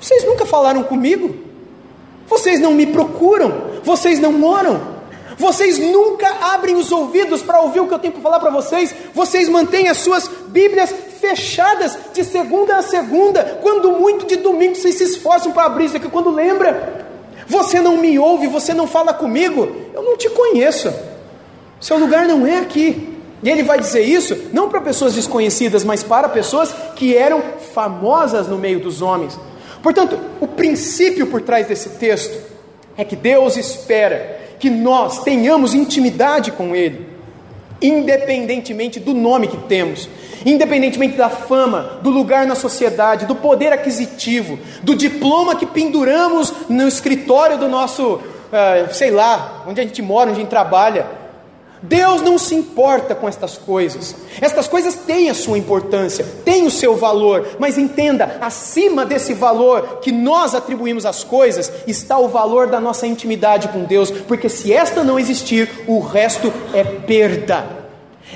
[0.00, 1.34] Vocês nunca falaram comigo.
[2.28, 3.80] Vocês não me procuram.
[3.82, 4.99] Vocês não oram.
[5.40, 8.94] Vocês nunca abrem os ouvidos para ouvir o que eu tenho para falar para vocês.
[9.14, 13.58] Vocês mantêm as suas Bíblias fechadas de segunda a segunda.
[13.62, 16.10] Quando muito de domingo vocês se esforçam para abrir isso aqui.
[16.10, 17.06] Quando lembra,
[17.46, 19.66] você não me ouve, você não fala comigo.
[19.94, 20.92] Eu não te conheço.
[21.80, 23.16] Seu lugar não é aqui.
[23.42, 28.46] E ele vai dizer isso não para pessoas desconhecidas, mas para pessoas que eram famosas
[28.46, 29.40] no meio dos homens.
[29.82, 32.38] Portanto, o princípio por trás desse texto
[32.94, 37.06] é que Deus espera que nós tenhamos intimidade com Ele,
[37.82, 40.08] independentemente do nome que temos,
[40.44, 46.86] independentemente da fama, do lugar na sociedade, do poder aquisitivo, do diploma que penduramos no
[46.86, 51.19] escritório do nosso, uh, sei lá, onde a gente mora, onde a gente trabalha.
[51.82, 54.14] Deus não se importa com estas coisas.
[54.40, 60.00] Estas coisas têm a sua importância, têm o seu valor, mas entenda, acima desse valor
[60.02, 64.72] que nós atribuímos às coisas, está o valor da nossa intimidade com Deus, porque se
[64.72, 67.80] esta não existir, o resto é perda.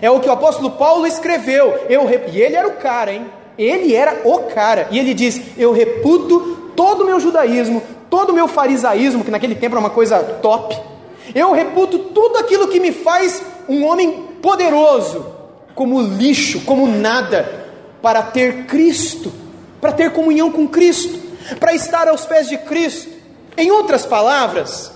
[0.01, 1.87] É o que o apóstolo Paulo escreveu.
[1.89, 3.27] Eu, e ele era o cara, hein?
[3.59, 4.89] Ele era o cara.
[4.91, 7.81] E ele diz: Eu reputo todo o meu judaísmo,
[8.11, 10.94] todo o meu farisaísmo, que naquele tempo era uma coisa top
[11.33, 15.27] eu reputo tudo aquilo que me faz um homem poderoso,
[15.75, 17.69] como lixo, como nada,
[18.03, 19.33] para ter Cristo,
[19.81, 21.19] para ter comunhão com Cristo,
[21.59, 23.13] para estar aos pés de Cristo.
[23.57, 24.93] Em outras palavras,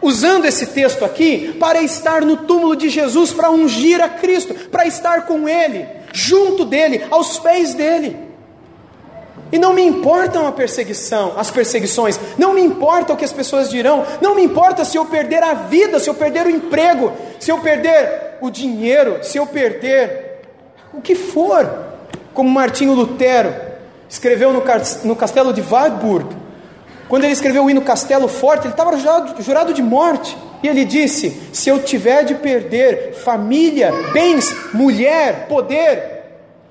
[0.00, 4.86] usando esse texto aqui, para estar no túmulo de Jesus, para ungir a Cristo, para
[4.86, 8.27] estar com Ele, junto dele, aos pés dele.
[9.50, 13.70] E não me importam a perseguição, as perseguições, não me importa o que as pessoas
[13.70, 17.50] dirão, não me importa se eu perder a vida, se eu perder o emprego, se
[17.50, 20.42] eu perder o dinheiro, se eu perder
[20.92, 21.86] o que for.
[22.34, 23.54] Como Martinho Lutero
[24.08, 26.36] escreveu no, castelo de Wartburg,
[27.08, 30.36] quando ele escreveu o hino Castelo Forte, ele estava jurado, jurado de morte.
[30.62, 36.17] E ele disse: Se eu tiver de perder família, bens, mulher, poder,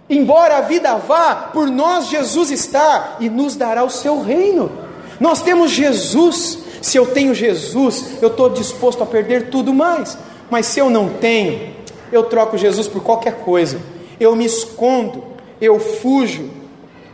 [0.10, 4.72] Embora a vida vá, por nós Jesus está e nos dará o seu reino.
[5.20, 6.60] Nós temos Jesus.
[6.82, 10.17] Se eu tenho Jesus, eu estou disposto a perder tudo mais.
[10.50, 11.76] Mas se eu não tenho,
[12.12, 13.80] eu troco Jesus por qualquer coisa.
[14.20, 15.24] Eu me escondo,
[15.60, 16.50] eu fujo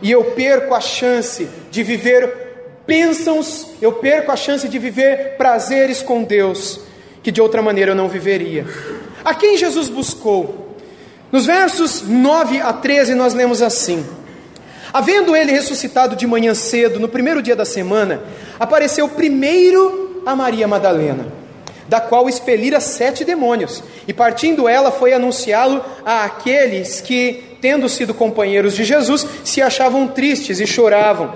[0.00, 2.44] e eu perco a chance de viver
[2.86, 6.80] bênçãos, eu perco a chance de viver prazeres com Deus,
[7.22, 8.66] que de outra maneira eu não viveria.
[9.24, 10.63] A quem Jesus buscou?
[11.32, 14.04] Nos versos 9 a 13, nós lemos assim:
[14.92, 18.22] Havendo ele ressuscitado de manhã cedo, no primeiro dia da semana,
[18.60, 21.26] apareceu primeiro a Maria Madalena,
[21.88, 28.14] da qual expelira sete demônios, e partindo ela foi anunciá-lo a aqueles que, tendo sido
[28.14, 31.34] companheiros de Jesus, se achavam tristes e choravam.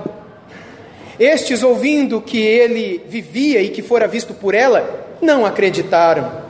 [1.18, 6.47] Estes, ouvindo que ele vivia e que fora visto por ela, não acreditaram.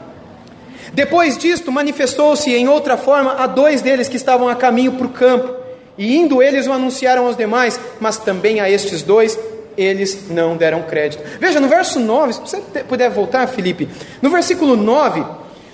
[0.93, 5.09] Depois disto, manifestou-se em outra forma a dois deles que estavam a caminho para o
[5.09, 5.53] campo.
[5.97, 9.37] E indo eles o anunciaram aos demais, mas também a estes dois
[9.77, 11.23] eles não deram crédito.
[11.39, 13.87] Veja, no verso 9, se você puder voltar, Felipe,
[14.21, 15.23] no versículo 9,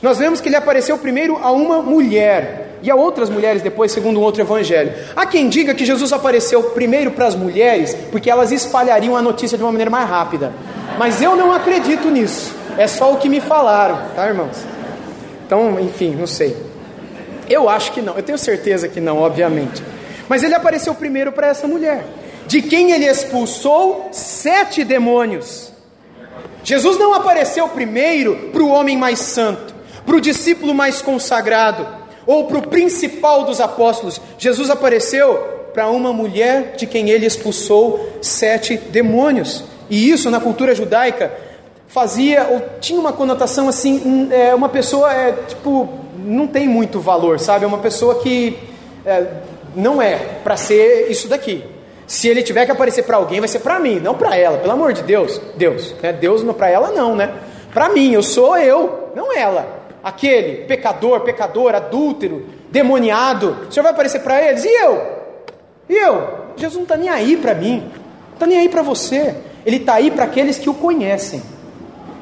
[0.01, 4.19] nós vemos que ele apareceu primeiro a uma mulher e a outras mulheres depois, segundo
[4.19, 4.93] um outro evangelho.
[5.15, 9.57] Há quem diga que Jesus apareceu primeiro para as mulheres, porque elas espalhariam a notícia
[9.57, 10.53] de uma maneira mais rápida.
[10.99, 12.53] Mas eu não acredito nisso.
[12.77, 14.74] É só o que me falaram, tá, irmãos?
[15.45, 16.55] Então, enfim, não sei.
[17.49, 19.83] Eu acho que não, eu tenho certeza que não, obviamente.
[20.27, 22.03] Mas ele apareceu primeiro para essa mulher,
[22.47, 25.71] de quem ele expulsou sete demônios.
[26.63, 31.87] Jesus não apareceu primeiro para o homem mais santo, para o discípulo mais consagrado,
[32.25, 34.19] ou para o principal dos apóstolos.
[34.39, 35.35] Jesus apareceu
[35.75, 39.63] para uma mulher de quem ele expulsou sete demônios.
[39.89, 41.31] E isso na cultura judaica
[41.87, 46.99] fazia ou tinha uma conotação assim, hum, é, uma pessoa é tipo não tem muito
[46.99, 47.65] valor, sabe?
[47.65, 48.57] É uma pessoa que
[49.05, 49.25] é,
[49.75, 51.63] não é para ser isso daqui.
[52.07, 54.57] Se ele tiver que aparecer para alguém, vai ser para mim, não para ela.
[54.57, 56.13] Pelo amor de Deus, Deus, né?
[56.13, 57.33] Deus não para ela não, né?
[57.73, 59.83] Para mim, eu sou eu, não ela.
[60.03, 63.57] Aquele pecador, pecador, adúltero, demoniado.
[63.67, 64.63] O Senhor vai aparecer para eles?
[64.63, 65.01] E eu?
[65.89, 66.45] E eu?
[66.55, 69.35] Jesus não está nem aí para mim, não está nem aí para você.
[69.65, 71.41] Ele está aí para aqueles que o conhecem.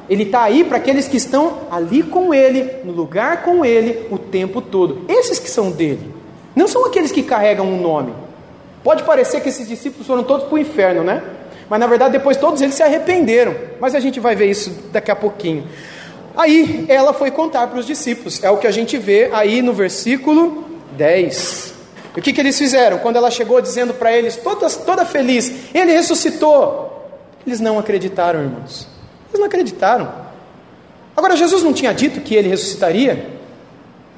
[0.08, 4.18] Ele está aí para aqueles que estão ali com Ele, no lugar com Ele, o
[4.18, 5.04] tempo todo.
[5.08, 6.14] Esses que são dele.
[6.54, 8.12] Não são aqueles que carregam um nome.
[8.82, 11.22] Pode parecer que esses discípulos foram todos para o inferno, né?
[11.68, 13.54] Mas na verdade depois todos eles se arrependeram.
[13.80, 15.66] Mas a gente vai ver isso daqui a pouquinho.
[16.36, 18.42] Aí ela foi contar para os discípulos.
[18.44, 20.64] É o que a gente vê aí no versículo
[20.96, 21.74] 10.
[22.16, 22.98] E o que, que eles fizeram?
[22.98, 27.08] Quando ela chegou dizendo para eles, toda, toda feliz, ele ressuscitou.
[27.46, 28.93] Eles não acreditaram, irmãos.
[29.34, 30.12] Eles não acreditaram.
[31.16, 33.30] Agora, Jesus não tinha dito que ele ressuscitaria?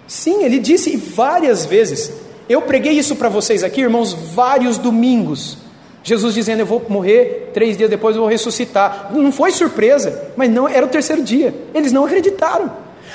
[0.07, 2.13] Sim, ele disse várias vezes.
[2.47, 5.57] Eu preguei isso para vocês aqui, irmãos, vários domingos.
[6.05, 9.11] Jesus dizendo: Eu vou morrer, três dias depois eu vou ressuscitar.
[9.13, 11.55] Não foi surpresa, mas não era o terceiro dia.
[11.75, 12.71] Eles não acreditaram.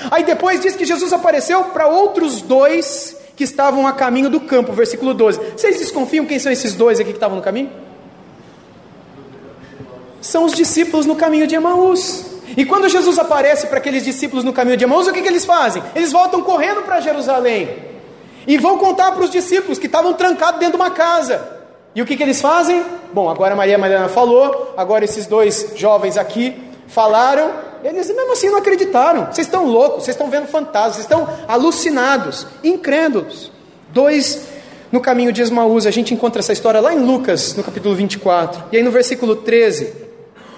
[0.09, 4.73] Aí depois diz que Jesus apareceu para outros dois que estavam a caminho do campo,
[4.73, 5.39] versículo 12.
[5.55, 7.69] Vocês desconfiam quem são esses dois aqui que estavam no caminho?
[10.21, 12.25] São os discípulos no caminho de Emaús.
[12.55, 15.45] E quando Jesus aparece para aqueles discípulos no caminho de Emaús, o que, que eles
[15.45, 15.81] fazem?
[15.95, 17.91] Eles voltam correndo para Jerusalém
[18.45, 21.59] e vão contar para os discípulos que estavam trancados dentro de uma casa.
[21.95, 22.83] E o que, que eles fazem?
[23.13, 26.55] Bom, agora Maria Madalena falou, agora esses dois jovens aqui
[26.87, 27.51] falaram,
[27.83, 29.25] eles mesmo assim não acreditaram.
[29.25, 33.51] Vocês estão loucos, vocês estão vendo fantasmas, vocês estão alucinados, incrédulos.
[33.89, 34.47] Dois
[34.91, 38.65] no caminho de Esmaús, a gente encontra essa história lá em Lucas, no capítulo 24.
[38.73, 39.93] E aí no versículo 13,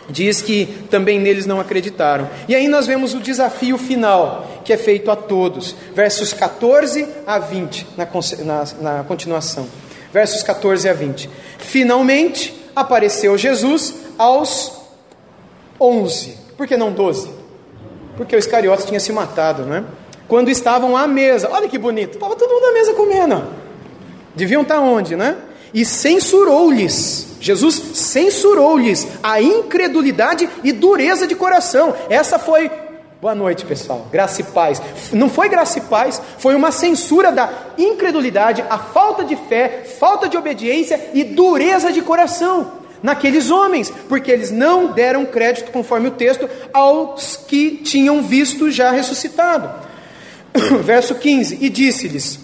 [0.10, 2.30] diz que também neles não acreditaram.
[2.48, 7.40] E aí nós vemos o desafio final, que é feito a todos, versos 14 a
[7.40, 8.08] 20, na,
[8.44, 9.68] na, na continuação.
[10.12, 11.30] Versos 14 a 20.
[11.58, 14.84] Finalmente apareceu Jesus aos
[15.80, 16.38] 11.
[16.56, 17.30] Por que não 12?
[18.16, 19.84] Porque o Iscariotes tinha se matado, não é?
[20.28, 23.44] Quando estavam à mesa, olha que bonito, estava todo mundo à mesa comendo.
[24.36, 25.38] Deviam estar onde, né?
[25.74, 31.94] E censurou-lhes Jesus censurou-lhes a incredulidade e dureza de coração.
[32.10, 32.72] Essa foi
[33.22, 34.08] Boa noite, pessoal.
[34.12, 34.82] Graça e paz.
[35.14, 40.28] Não foi graça e paz, foi uma censura da incredulidade, a falta de fé, falta
[40.28, 46.12] de obediência e dureza de coração naqueles homens, porque eles não deram crédito, conforme o
[46.12, 49.70] texto, aos que tinham visto já ressuscitado.
[50.84, 52.40] Verso 15: E disse-lhes: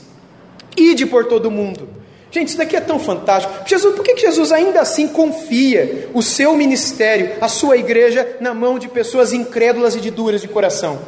[0.77, 1.98] Ide por todo o mundo
[2.31, 3.51] Gente, isso daqui é tão fantástico.
[3.65, 8.77] Jesus, por que Jesus ainda assim confia o seu ministério, a sua igreja, na mão
[8.77, 10.99] de pessoas incrédulas e de duras de coração?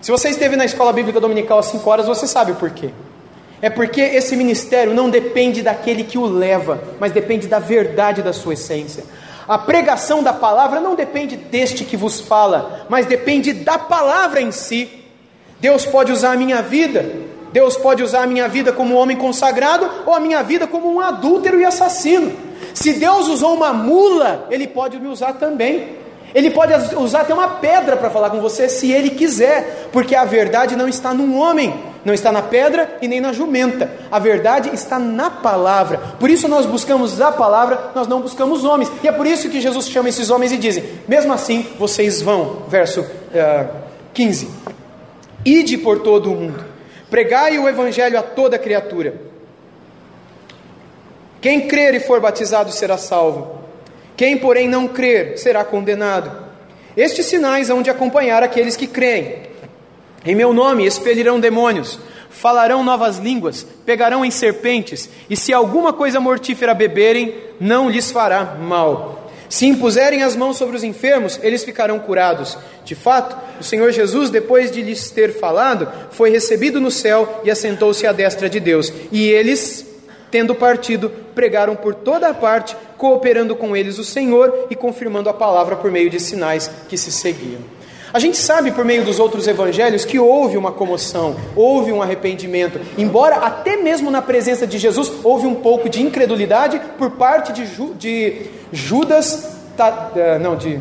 [0.00, 2.90] Se você esteve na escola bíblica dominical às 5 horas, você sabe o porquê.
[3.60, 8.32] É porque esse ministério não depende daquele que o leva, mas depende da verdade da
[8.32, 9.02] sua essência.
[9.48, 14.52] A pregação da palavra não depende deste que vos fala, mas depende da palavra em
[14.52, 14.88] si.
[15.60, 19.16] Deus pode usar a minha vida Deus pode usar a minha vida como um homem
[19.16, 22.32] consagrado ou a minha vida como um adúltero e assassino.
[22.74, 25.90] Se Deus usou uma mula, Ele pode me usar também.
[26.34, 30.24] Ele pode usar até uma pedra para falar com você, se Ele quiser, porque a
[30.24, 31.72] verdade não está num homem,
[32.04, 33.88] não está na pedra e nem na jumenta.
[34.10, 35.98] A verdade está na palavra.
[36.18, 38.90] Por isso nós buscamos a palavra, nós não buscamos homens.
[39.00, 42.64] E é por isso que Jesus chama esses homens e dizem: mesmo assim, vocês vão,
[42.66, 43.66] verso uh, eh,
[44.12, 44.50] 15:
[45.44, 46.73] Ide por todo o mundo
[47.10, 49.14] Pregai o evangelho a toda criatura.
[51.40, 53.60] Quem crer e for batizado será salvo.
[54.16, 56.44] Quem, porém, não crer será condenado.
[56.96, 59.42] Estes sinais hão de acompanhar aqueles que creem.
[60.24, 61.98] Em meu nome expelirão demônios,
[62.30, 68.56] falarão novas línguas, pegarão em serpentes, e se alguma coisa mortífera beberem, não lhes fará
[68.58, 69.23] mal.
[69.48, 72.56] Se impuserem as mãos sobre os enfermos, eles ficarão curados.
[72.84, 77.50] De fato, o Senhor Jesus, depois de lhes ter falado, foi recebido no céu e
[77.50, 78.92] assentou-se à destra de Deus.
[79.12, 79.86] E eles,
[80.30, 85.34] tendo partido, pregaram por toda a parte, cooperando com eles o Senhor e confirmando a
[85.34, 87.60] palavra por meio de sinais que se seguiam.
[88.14, 92.78] A gente sabe por meio dos outros evangelhos que houve uma comoção, houve um arrependimento,
[92.96, 97.66] embora até mesmo na presença de Jesus houve um pouco de incredulidade por parte de,
[97.98, 98.42] de
[98.74, 100.10] Judas, tá,
[100.40, 100.80] não, de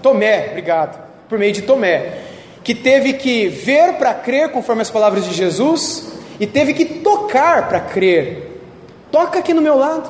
[0.00, 2.20] Tomé, obrigado, por meio de Tomé,
[2.62, 7.68] que teve que ver para crer, conforme as palavras de Jesus, e teve que tocar
[7.68, 8.62] para crer.
[9.10, 10.08] Toca aqui no meu lado,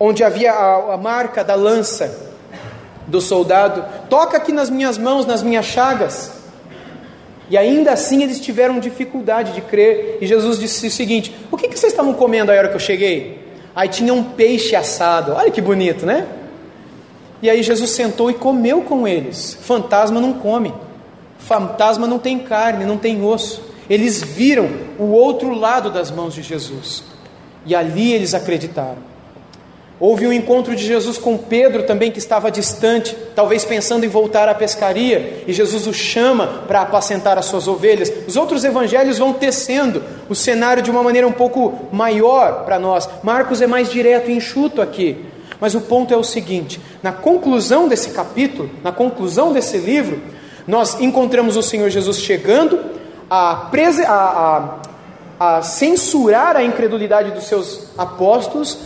[0.00, 2.28] onde havia a, a marca da lança
[3.06, 6.32] do soldado: toca aqui nas minhas mãos, nas minhas chagas.
[7.50, 10.18] E ainda assim eles tiveram dificuldade de crer.
[10.20, 12.80] E Jesus disse o seguinte: O que, que vocês estavam comendo aí hora que eu
[12.80, 13.37] cheguei?
[13.78, 15.34] Aí tinha um peixe assado.
[15.34, 16.26] Olha que bonito, né?
[17.40, 19.56] E aí Jesus sentou e comeu com eles.
[19.62, 20.74] Fantasma não come.
[21.38, 23.62] Fantasma não tem carne, não tem osso.
[23.88, 27.04] Eles viram o outro lado das mãos de Jesus.
[27.64, 28.98] E ali eles acreditaram.
[30.00, 34.48] Houve um encontro de Jesus com Pedro também, que estava distante, talvez pensando em voltar
[34.48, 38.12] à pescaria, e Jesus o chama para apacentar as suas ovelhas.
[38.26, 43.08] Os outros evangelhos vão tecendo o cenário de uma maneira um pouco maior para nós.
[43.24, 45.24] Marcos é mais direto e enxuto aqui.
[45.60, 50.22] Mas o ponto é o seguinte: na conclusão desse capítulo, na conclusão desse livro,
[50.64, 52.78] nós encontramos o Senhor Jesus chegando
[53.28, 53.68] a,
[54.06, 54.78] a,
[55.40, 58.78] a, a censurar a incredulidade dos seus apóstolos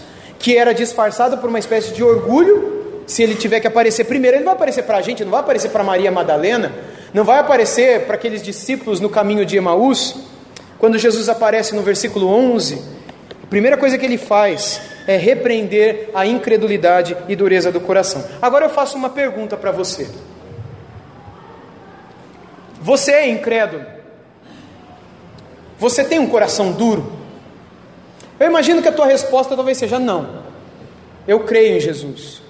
[0.42, 2.83] que era disfarçado por uma espécie de orgulho.
[3.07, 5.40] Se ele tiver que aparecer primeiro, ele não vai aparecer para a gente, não vai
[5.40, 6.72] aparecer para Maria Madalena,
[7.14, 10.16] não vai aparecer para aqueles discípulos no caminho de Emaús.
[10.81, 12.83] Quando Jesus aparece no versículo 11,
[13.44, 18.24] a primeira coisa que ele faz é repreender a incredulidade e dureza do coração.
[18.40, 20.09] Agora eu faço uma pergunta para você.
[22.81, 23.85] Você é incrédulo?
[25.78, 27.21] Você tem um coração duro?
[28.42, 30.42] Eu imagino que a tua resposta talvez seja não.
[31.28, 32.42] Eu creio em Jesus.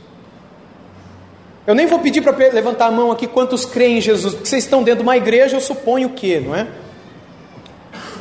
[1.66, 4.64] Eu nem vou pedir para levantar a mão aqui quantos creem em Jesus, porque vocês
[4.64, 6.66] estão dentro de uma igreja, eu suponho que, não é?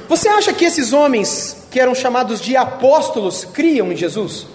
[0.10, 4.48] Você acha que esses homens que eram chamados de apóstolos criam em Jesus?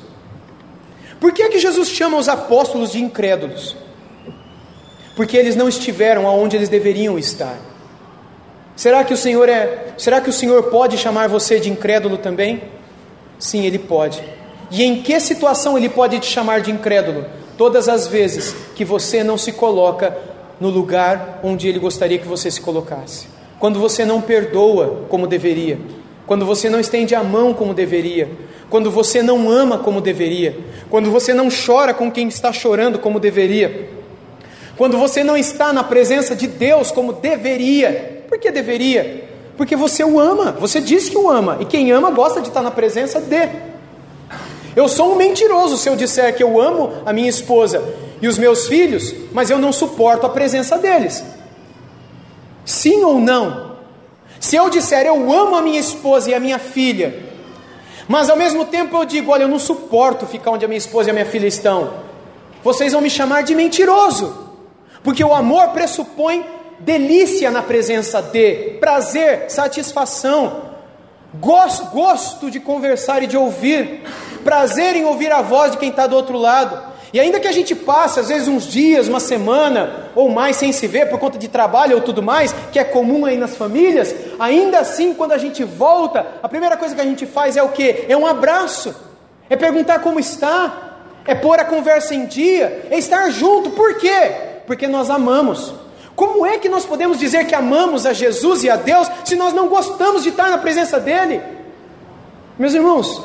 [1.18, 3.74] Por que é que Jesus chama os apóstolos de incrédulos?
[5.16, 7.56] Porque eles não estiveram aonde eles deveriam estar.
[8.76, 9.94] Será que o Senhor é?
[9.96, 12.75] Será que o Senhor pode chamar você de incrédulo também?
[13.38, 14.22] Sim, ele pode.
[14.70, 17.24] E em que situação ele pode te chamar de incrédulo?
[17.56, 20.16] Todas as vezes que você não se coloca
[20.60, 23.28] no lugar onde ele gostaria que você se colocasse.
[23.58, 25.78] Quando você não perdoa como deveria.
[26.26, 28.28] Quando você não estende a mão como deveria.
[28.68, 30.58] Quando você não ama como deveria.
[30.90, 33.90] Quando você não chora com quem está chorando como deveria.
[34.76, 38.24] Quando você não está na presença de Deus como deveria.
[38.28, 39.25] Por que deveria?
[39.56, 42.62] Porque você o ama, você diz que o ama, e quem ama gosta de estar
[42.62, 43.50] na presença de.
[44.74, 47.82] Eu sou um mentiroso se eu disser que eu amo a minha esposa
[48.20, 51.24] e os meus filhos, mas eu não suporto a presença deles.
[52.64, 53.76] Sim ou não?
[54.38, 57.24] Se eu disser eu amo a minha esposa e a minha filha,
[58.06, 61.08] mas ao mesmo tempo eu digo, olha, eu não suporto ficar onde a minha esposa
[61.08, 61.94] e a minha filha estão,
[62.62, 64.36] vocês vão me chamar de mentiroso,
[65.02, 66.44] porque o amor pressupõe
[66.78, 70.62] delícia na presença de, prazer, satisfação,
[71.34, 74.02] gosto, gosto de conversar e de ouvir,
[74.44, 76.94] prazer em ouvir a voz de quem está do outro lado.
[77.12, 80.72] E ainda que a gente passe, às vezes, uns dias, uma semana ou mais sem
[80.72, 84.14] se ver por conta de trabalho ou tudo mais, que é comum aí nas famílias,
[84.38, 87.70] ainda assim, quando a gente volta, a primeira coisa que a gente faz é o
[87.70, 88.04] que?
[88.08, 88.94] É um abraço,
[89.48, 90.96] é perguntar como está,
[91.26, 93.70] é pôr a conversa em dia, é estar junto.
[93.70, 94.32] Por quê?
[94.66, 95.85] Porque nós amamos.
[96.16, 99.52] Como é que nós podemos dizer que amamos a Jesus e a Deus se nós
[99.52, 101.42] não gostamos de estar na presença dEle?
[102.58, 103.22] Meus irmãos,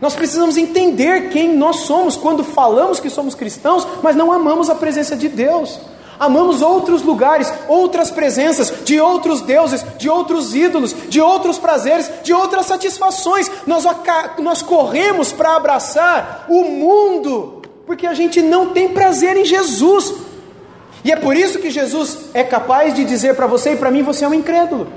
[0.00, 4.74] nós precisamos entender quem nós somos quando falamos que somos cristãos, mas não amamos a
[4.76, 5.80] presença de Deus.
[6.16, 12.32] Amamos outros lugares, outras presenças, de outros deuses, de outros ídolos, de outros prazeres, de
[12.32, 13.50] outras satisfações.
[13.66, 13.84] Nós,
[14.38, 20.27] nós corremos para abraçar o mundo, porque a gente não tem prazer em Jesus.
[21.08, 24.02] E é por isso que Jesus é capaz de dizer para você e para mim:
[24.02, 24.92] você é um incrédulo.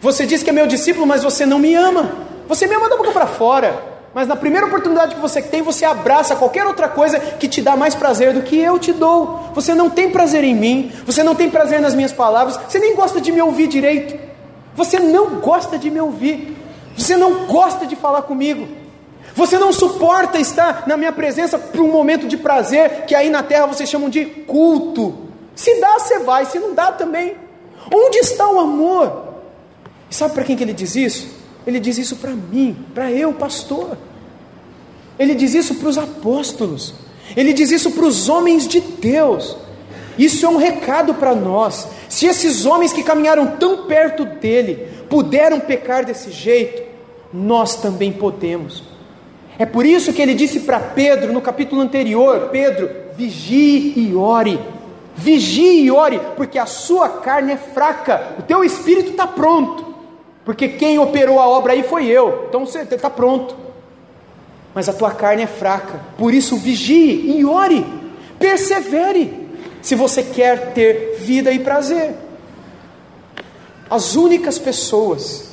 [0.00, 2.10] Você diz que é meu discípulo, mas você não me ama.
[2.48, 5.84] Você me ama da boca para fora mas na primeira oportunidade que você tem, você
[5.84, 9.50] abraça qualquer outra coisa que te dá mais prazer do que eu te dou.
[9.54, 12.96] Você não tem prazer em mim, você não tem prazer nas minhas palavras, você nem
[12.96, 14.18] gosta de me ouvir direito.
[14.74, 16.56] Você não gosta de me ouvir,
[16.96, 18.66] você não gosta de falar comigo.
[19.34, 23.42] Você não suporta estar na minha presença por um momento de prazer que aí na
[23.42, 25.25] terra vocês chamam de culto.
[25.56, 27.34] Se dá, você vai, se não dá também.
[27.92, 29.34] Onde está o amor?
[30.10, 31.28] E sabe para quem que ele diz isso?
[31.66, 33.96] Ele diz isso para mim, para eu, pastor.
[35.18, 36.94] Ele diz isso para os apóstolos.
[37.34, 39.56] Ele diz isso para os homens de Deus.
[40.18, 41.88] Isso é um recado para nós.
[42.08, 46.82] Se esses homens que caminharam tão perto dele puderam pecar desse jeito,
[47.32, 48.82] nós também podemos.
[49.58, 54.60] É por isso que ele disse para Pedro no capítulo anterior: Pedro, vigie e ore.
[55.16, 59.94] Vigie e ore, porque a sua carne é fraca, o teu espírito está pronto.
[60.44, 62.46] Porque quem operou a obra aí foi eu.
[62.48, 63.56] Então você está pronto.
[64.72, 66.00] Mas a tua carne é fraca.
[66.16, 67.84] Por isso vigie e ore.
[68.38, 69.48] Persevere.
[69.82, 72.14] Se você quer ter vida e prazer.
[73.90, 75.50] As únicas pessoas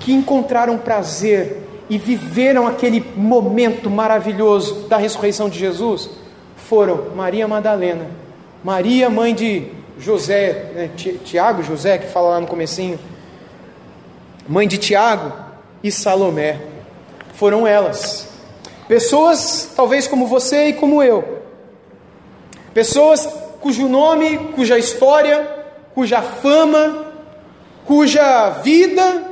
[0.00, 6.10] que encontraram prazer e viveram aquele momento maravilhoso da ressurreição de Jesus
[6.56, 8.06] foram Maria Madalena,
[8.66, 9.62] Maria, mãe de
[9.96, 10.90] José, né,
[11.24, 12.98] Tiago, José, que fala lá no comecinho,
[14.48, 15.32] mãe de Tiago
[15.84, 16.58] e Salomé.
[17.34, 18.26] Foram elas.
[18.88, 21.44] Pessoas, talvez como você e como eu.
[22.74, 23.28] Pessoas
[23.60, 25.48] cujo nome, cuja história,
[25.94, 27.06] cuja fama,
[27.84, 29.30] cuja vida,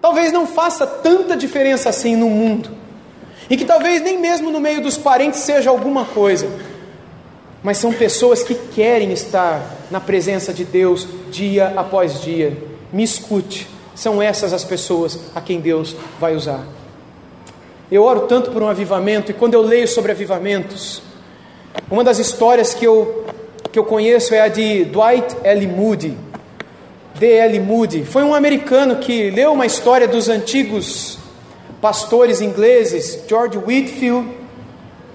[0.00, 2.70] talvez não faça tanta diferença assim no mundo.
[3.50, 6.69] E que talvez nem mesmo no meio dos parentes seja alguma coisa.
[7.62, 12.56] Mas são pessoas que querem estar na presença de Deus dia após dia.
[12.92, 13.68] Me escute.
[13.94, 16.64] São essas as pessoas a quem Deus vai usar.
[17.90, 21.02] Eu oro tanto por um avivamento, e quando eu leio sobre avivamentos,
[21.90, 23.26] uma das histórias que eu,
[23.70, 25.66] que eu conheço é a de Dwight L.
[25.66, 26.16] Moody.
[27.18, 27.60] D.L.
[27.60, 31.18] Moody foi um americano que leu uma história dos antigos
[31.80, 34.39] pastores ingleses, George Whitfield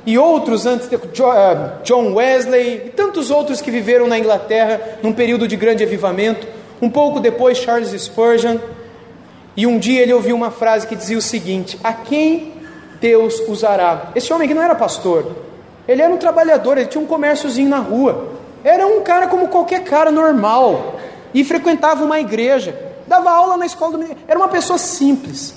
[0.05, 0.99] e outros antes, eh,
[1.83, 6.47] John Wesley e tantos outros que viveram na Inglaterra num período de grande avivamento.
[6.81, 8.57] Um pouco depois, Charles Spurgeon.
[9.57, 12.53] E um dia ele ouviu uma frase que dizia o seguinte: A quem
[13.01, 14.11] Deus usará?
[14.15, 15.25] Esse homem que não era pastor,
[15.87, 18.35] ele era um trabalhador, ele tinha um comérciozinho na rua.
[18.63, 20.99] Era um cara como qualquer cara normal.
[21.33, 22.77] E frequentava uma igreja,
[23.07, 25.53] dava aula na escola do Era uma pessoa simples.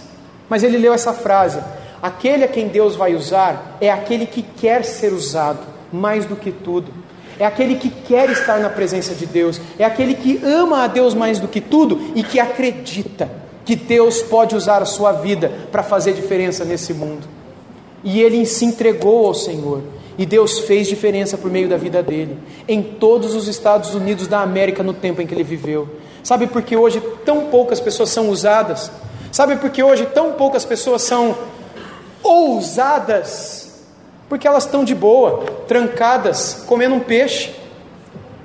[0.48, 1.58] Mas ele leu essa frase:
[2.02, 5.60] Aquele a quem Deus vai usar é aquele que quer ser usado
[5.92, 6.92] mais do que tudo
[7.38, 11.14] é aquele que quer estar na presença de Deus, é aquele que ama a Deus
[11.14, 13.30] mais do que tudo e que acredita
[13.64, 17.28] que Deus pode usar a sua vida para fazer diferença nesse mundo.
[18.02, 19.82] E ele se entregou ao Senhor,
[20.16, 22.36] e Deus fez diferença por meio da vida dele,
[22.66, 25.88] em todos os Estados Unidos da América no tempo em que ele viveu.
[26.24, 28.90] Sabe por que hoje tão poucas pessoas são usadas?
[29.30, 31.36] Sabe por que hoje tão poucas pessoas são
[32.28, 33.68] ousadas?
[34.28, 37.50] porque elas estão de boa, trancadas, comendo um peixe,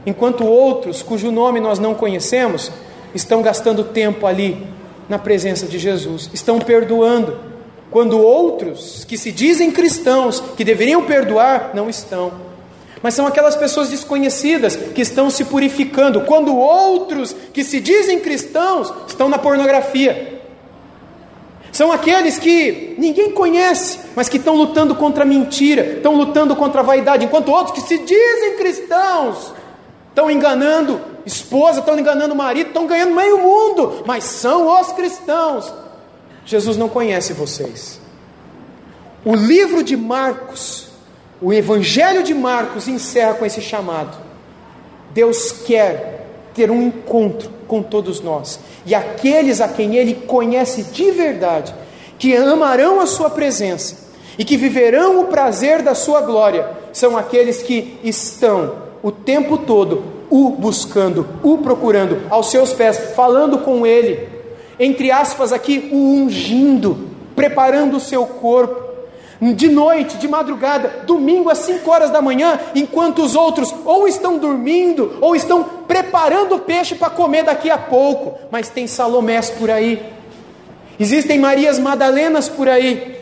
[0.05, 2.71] enquanto outros, cujo nome nós não conhecemos,
[3.13, 4.65] estão gastando tempo ali
[5.09, 7.37] na presença de Jesus, estão perdoando,
[7.91, 12.31] quando outros que se dizem cristãos, que deveriam perdoar, não estão.
[13.03, 18.91] mas são aquelas pessoas desconhecidas que estão se purificando, quando outros que se dizem cristãos
[19.05, 20.32] estão na pornografia.
[21.73, 26.81] São aqueles que ninguém conhece, mas que estão lutando contra a mentira, estão lutando contra
[26.81, 29.51] a vaidade, enquanto outros que se dizem cristãos
[30.07, 35.73] estão enganando esposa, estão enganando marido, estão ganhando meio mundo, mas são os cristãos.
[36.45, 37.99] Jesus não conhece vocês.
[39.25, 40.89] O livro de Marcos,
[41.41, 44.15] o Evangelho de Marcos, encerra com esse chamado.
[45.11, 46.22] Deus quer
[46.53, 51.73] ter um encontro com todos nós, e aqueles a quem Ele conhece de verdade,
[52.19, 57.61] que amarão a Sua presença e que viverão o prazer da Sua glória, são aqueles
[57.61, 64.27] que estão o tempo todo o buscando, o procurando aos seus pés, falando com Ele,
[64.79, 68.92] entre aspas aqui, o ungindo, preparando o seu corpo
[69.51, 74.37] de noite, de madrugada, domingo às 5 horas da manhã, enquanto os outros ou estão
[74.37, 78.37] dormindo ou estão preparando o peixe para comer daqui a pouco.
[78.49, 80.01] Mas tem Salomés por aí,
[80.99, 83.17] existem Marias Madalenas por aí,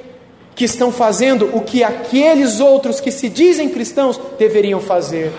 [0.53, 5.31] que estão fazendo o que aqueles outros que se dizem cristãos deveriam fazer.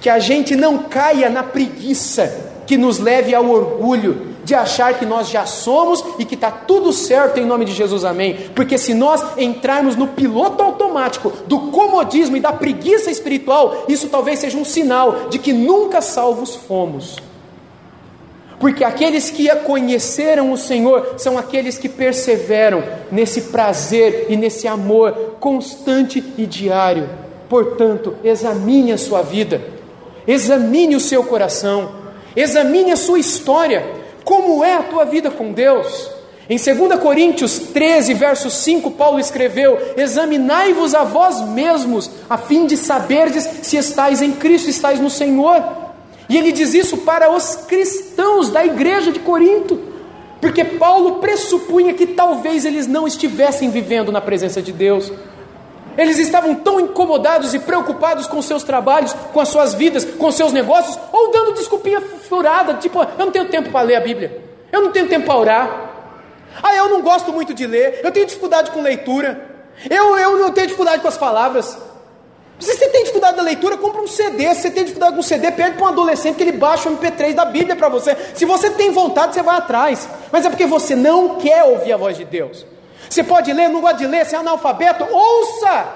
[0.00, 5.06] Que a gente não caia na preguiça que nos leve ao orgulho, de achar que
[5.06, 8.50] nós já somos e que está tudo certo em nome de Jesus, amém.
[8.54, 14.38] Porque se nós entrarmos no piloto automático do comodismo e da preguiça espiritual, isso talvez
[14.38, 17.16] seja um sinal de que nunca salvos fomos.
[18.60, 25.36] Porque aqueles que conheceram o Senhor são aqueles que perseveram nesse prazer e nesse amor
[25.40, 27.08] constante e diário.
[27.48, 29.60] Portanto, examine a sua vida,
[30.26, 31.92] examine o seu coração,
[32.34, 36.10] examine a sua história como é a tua vida com Deus?
[36.48, 42.76] Em 2 Coríntios 13, verso 5, Paulo escreveu: Examinai-vos a vós mesmos, a fim de
[42.76, 45.62] saberdes se estáis em Cristo, estáis no Senhor.
[46.28, 49.80] E ele diz isso para os cristãos da igreja de Corinto,
[50.40, 55.10] porque Paulo pressupunha que talvez eles não estivessem vivendo na presença de Deus.
[55.96, 60.52] Eles estavam tão incomodados e preocupados com seus trabalhos, com as suas vidas, com seus
[60.52, 64.42] negócios, ou dando desculpinha furada, tipo, eu não tenho tempo para ler a Bíblia,
[64.72, 65.90] eu não tenho tempo para orar,
[66.62, 69.54] ah, eu não gosto muito de ler, eu tenho dificuldade com leitura,
[69.90, 71.76] eu, eu não tenho dificuldade com as palavras.
[72.58, 74.54] Se você tem dificuldade da leitura, compra um CD.
[74.54, 76.96] Se você tem dificuldade com um CD, pede para um adolescente que ele baixe o
[76.96, 78.16] MP3 da Bíblia para você.
[78.32, 80.08] Se você tem vontade, você vai atrás.
[80.30, 82.64] Mas é porque você não quer ouvir a voz de Deus.
[83.08, 85.86] Você pode ler, não gosta de ler, você é analfabeto, ouça!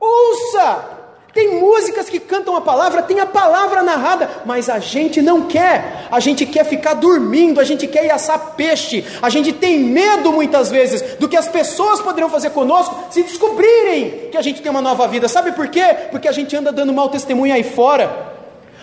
[0.00, 0.96] Ouça!
[1.36, 6.06] Tem músicas que cantam a palavra, tem a palavra narrada, mas a gente não quer.
[6.10, 9.04] A gente quer ficar dormindo, a gente quer ir assar peixe.
[9.20, 14.30] A gente tem medo muitas vezes do que as pessoas poderão fazer conosco se descobrirem
[14.30, 15.28] que a gente tem uma nova vida.
[15.28, 15.84] Sabe por quê?
[16.10, 18.34] Porque a gente anda dando mau testemunho aí fora.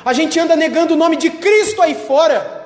[0.05, 2.65] A gente anda negando o nome de Cristo aí fora.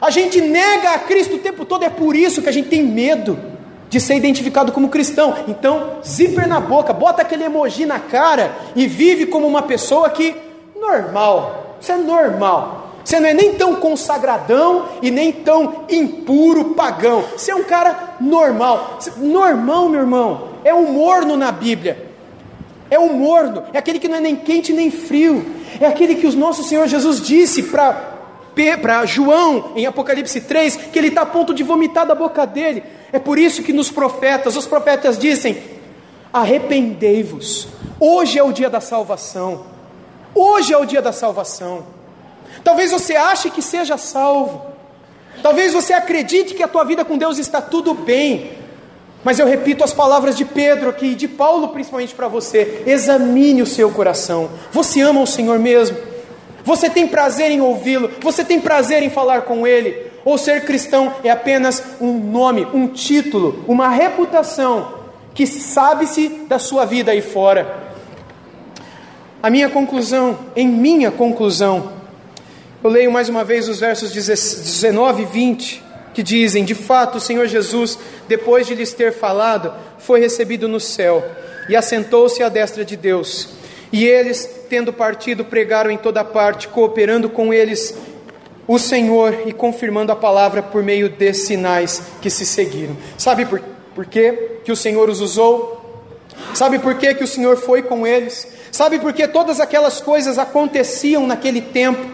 [0.00, 2.82] A gente nega a Cristo o tempo todo, é por isso que a gente tem
[2.82, 3.49] medo
[3.90, 5.34] de ser identificado como cristão.
[5.48, 10.34] Então, zíper na boca, bota aquele emoji na cara e vive como uma pessoa que
[10.80, 11.76] normal.
[11.80, 12.92] Isso é normal.
[13.04, 17.24] Você não é nem tão consagradão e nem tão impuro pagão.
[17.36, 18.98] Você é um cara normal.
[19.16, 22.10] Normal, meu irmão, é o morno na Bíblia.
[22.88, 25.44] É o morno, é aquele que não é nem quente nem frio.
[25.80, 28.19] É aquele que o nosso Senhor Jesus disse para
[28.54, 32.82] para João em Apocalipse 3 que ele está a ponto de vomitar da boca dele.
[33.12, 35.58] É por isso que nos profetas, os profetas dizem:
[36.32, 39.70] arrependei-vos, hoje é o dia da salvação.
[40.34, 41.84] Hoje é o dia da salvação.
[42.62, 44.62] Talvez você ache que seja salvo,
[45.42, 48.52] talvez você acredite que a tua vida com Deus está tudo bem,
[49.24, 53.66] mas eu repito as palavras de Pedro aqui, de Paulo principalmente para você: examine o
[53.66, 54.50] seu coração.
[54.72, 55.96] Você ama o Senhor mesmo?
[56.64, 58.10] Você tem prazer em ouvi-lo?
[58.20, 60.10] Você tem prazer em falar com Ele?
[60.24, 65.00] Ou ser cristão é apenas um nome, um título, uma reputação
[65.34, 67.90] que sabe-se da sua vida aí fora.
[69.42, 71.92] A minha conclusão, em minha conclusão,
[72.84, 75.82] eu leio mais uma vez os versos 19 e 20,
[76.12, 77.98] que dizem: De fato, o Senhor Jesus,
[78.28, 81.24] depois de lhes ter falado, foi recebido no céu
[81.68, 83.48] e assentou-se à destra de Deus.
[83.92, 87.92] E eles, tendo partido, pregaram em toda parte, cooperando com eles
[88.68, 92.96] o Senhor e confirmando a palavra por meio de sinais que se seguiram.
[93.18, 93.60] Sabe por,
[93.96, 96.06] por quê que o Senhor os usou?
[96.54, 98.46] Sabe por quê que o Senhor foi com eles?
[98.70, 102.08] Sabe por que todas aquelas coisas aconteciam naquele tempo?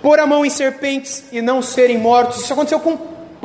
[0.00, 2.40] Pôr a mão em serpentes e não serem mortos.
[2.40, 2.96] Isso aconteceu com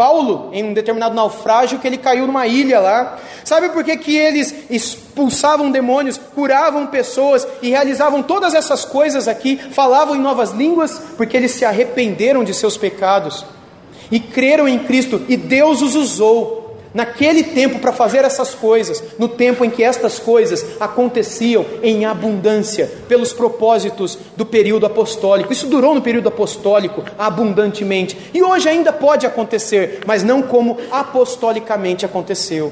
[0.02, 3.20] Paulo em um determinado naufrágio que ele caiu numa ilha lá?
[3.43, 9.58] Sabe por que, que eles expulsavam demônios, curavam pessoas e realizavam todas essas coisas aqui,
[9.58, 10.99] falavam em novas línguas?
[11.16, 13.45] Porque eles se arrependeram de seus pecados
[14.10, 16.61] e creram em Cristo e Deus os usou
[16.93, 22.89] naquele tempo para fazer essas coisas, no tempo em que estas coisas aconteciam em abundância,
[23.07, 25.53] pelos propósitos do período apostólico.
[25.53, 32.05] Isso durou no período apostólico abundantemente, e hoje ainda pode acontecer, mas não como apostolicamente
[32.05, 32.71] aconteceu.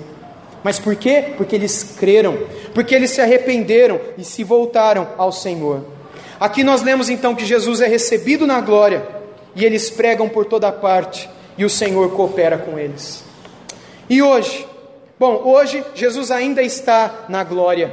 [0.63, 1.33] Mas por quê?
[1.37, 2.37] Porque eles creram,
[2.73, 5.85] porque eles se arrependeram e se voltaram ao Senhor.
[6.39, 9.05] Aqui nós lemos então que Jesus é recebido na glória
[9.55, 13.28] e eles pregam por toda parte e o Senhor coopera com eles.
[14.09, 14.65] E hoje?
[15.19, 17.91] Bom, hoje Jesus ainda está na glória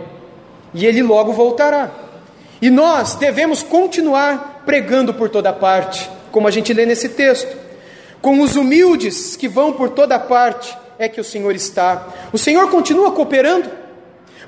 [0.73, 1.91] e ele logo voltará.
[2.63, 7.57] E nós devemos continuar pregando por toda parte, como a gente lê nesse texto.
[8.23, 12.09] Com os humildes que vão por toda parte é que o Senhor está.
[12.33, 13.71] O Senhor continua cooperando,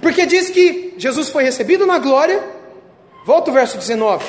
[0.00, 2.42] porque diz que Jesus foi recebido na glória.
[3.26, 4.24] Volta o verso 19.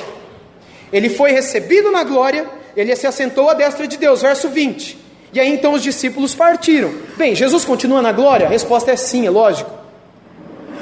[0.92, 4.22] Ele foi recebido na glória, ele se assentou à destra de Deus.
[4.22, 5.09] Verso 20.
[5.32, 6.92] E aí então os discípulos partiram.
[7.18, 8.48] Bem, Jesus continua na glória?
[8.48, 9.72] A resposta é sim, é lógico.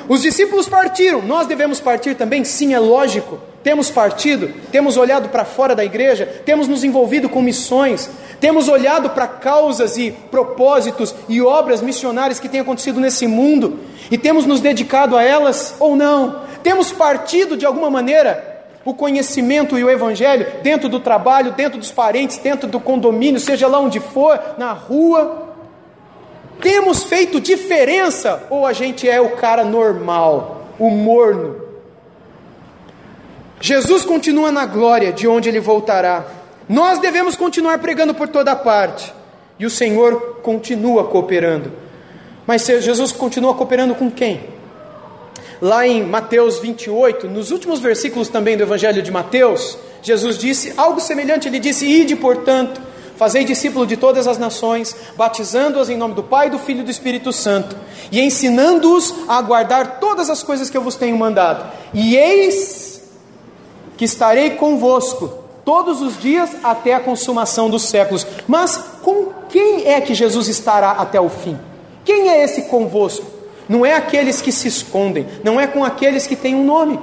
[0.08, 2.46] Os discípulos partiram, nós devemos partir também?
[2.46, 3.40] Sim, é lógico.
[3.62, 9.10] Temos partido, temos olhado para fora da igreja, temos nos envolvido com missões, temos olhado
[9.10, 13.80] para causas e propósitos e obras missionárias que têm acontecido nesse mundo
[14.10, 16.44] e temos nos dedicado a elas ou não?
[16.64, 18.47] Temos partido de alguma maneira
[18.88, 23.68] o conhecimento e o evangelho dentro do trabalho, dentro dos parentes, dentro do condomínio, seja
[23.68, 25.50] lá onde for, na rua.
[26.62, 31.58] Temos feito diferença ou a gente é o cara normal, o morno?
[33.60, 36.26] Jesus continua na glória de onde ele voltará.
[36.70, 39.14] Nós devemos continuar pregando por toda parte.
[39.60, 41.74] E o Senhor continua cooperando.
[42.46, 44.46] Mas Jesus continua cooperando com quem?
[45.62, 51.00] Lá em Mateus 28, nos últimos versículos também do Evangelho de Mateus, Jesus disse algo
[51.00, 51.48] semelhante.
[51.48, 52.80] Ele disse: Ide, portanto,
[53.16, 56.92] fazei discípulo de todas as nações, batizando-as em nome do Pai, do Filho e do
[56.92, 57.76] Espírito Santo,
[58.12, 61.72] e ensinando-os a guardar todas as coisas que eu vos tenho mandado.
[61.94, 63.02] E eis
[63.98, 68.26] que estarei convosco todos os dias até a consumação dos séculos.
[68.48, 71.60] Mas com quem é que Jesus estará até o fim?
[72.06, 73.37] Quem é esse convosco?
[73.68, 77.00] Não é aqueles que se escondem, não é com aqueles que têm um nome,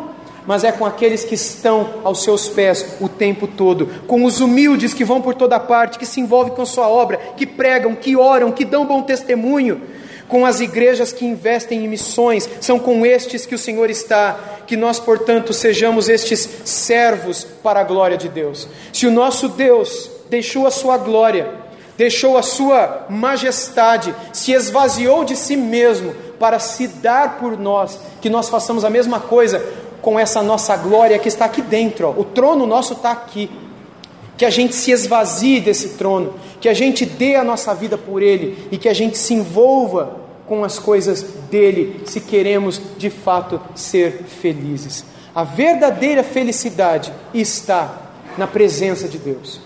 [0.46, 4.92] mas é com aqueles que estão aos seus pés o tempo todo, com os humildes
[4.92, 8.52] que vão por toda parte, que se envolvem com sua obra, que pregam, que oram,
[8.52, 9.80] que dão bom testemunho,
[10.28, 14.76] com as igrejas que investem em missões, são com estes que o Senhor está, que
[14.76, 18.66] nós, portanto, sejamos estes servos para a glória de Deus.
[18.92, 21.48] Se o nosso Deus deixou a sua glória,
[21.96, 28.28] deixou a sua majestade, se esvaziou de si mesmo para se dar por nós, que
[28.28, 29.64] nós façamos a mesma coisa
[30.00, 32.08] com essa nossa glória que está aqui dentro.
[32.08, 32.20] Ó.
[32.20, 33.50] O trono nosso está aqui.
[34.36, 38.20] Que a gente se esvazie desse trono, que a gente dê a nossa vida por
[38.20, 40.16] ele e que a gente se envolva
[40.48, 45.04] com as coisas dele, se queremos de fato ser felizes.
[45.32, 49.63] A verdadeira felicidade está na presença de Deus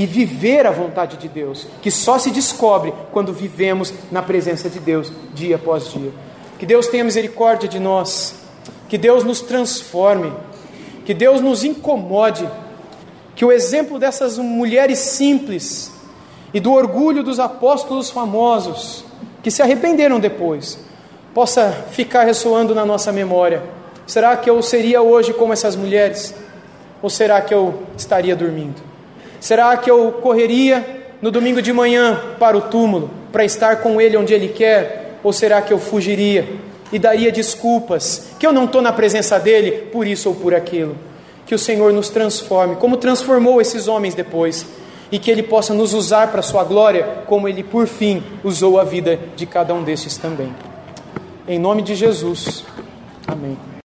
[0.00, 4.80] e viver a vontade de Deus, que só se descobre quando vivemos na presença de
[4.80, 6.10] Deus dia após dia.
[6.58, 8.34] Que Deus tenha misericórdia de nós,
[8.88, 10.32] que Deus nos transforme,
[11.04, 12.48] que Deus nos incomode,
[13.36, 15.92] que o exemplo dessas mulheres simples
[16.54, 19.04] e do orgulho dos apóstolos famosos,
[19.42, 20.78] que se arrependeram depois,
[21.34, 23.62] possa ficar ressoando na nossa memória.
[24.06, 26.34] Será que eu seria hoje como essas mulheres?
[27.02, 28.89] Ou será que eu estaria dormindo?
[29.40, 30.86] Será que eu correria
[31.22, 35.18] no domingo de manhã para o túmulo para estar com ele onde ele quer?
[35.24, 36.46] Ou será que eu fugiria
[36.92, 40.96] e daria desculpas que eu não estou na presença dele por isso ou por aquilo?
[41.46, 44.64] Que o Senhor nos transforme, como transformou esses homens depois,
[45.10, 48.84] e que ele possa nos usar para sua glória, como ele por fim usou a
[48.84, 50.54] vida de cada um destes também.
[51.48, 52.64] Em nome de Jesus.
[53.26, 53.69] Amém.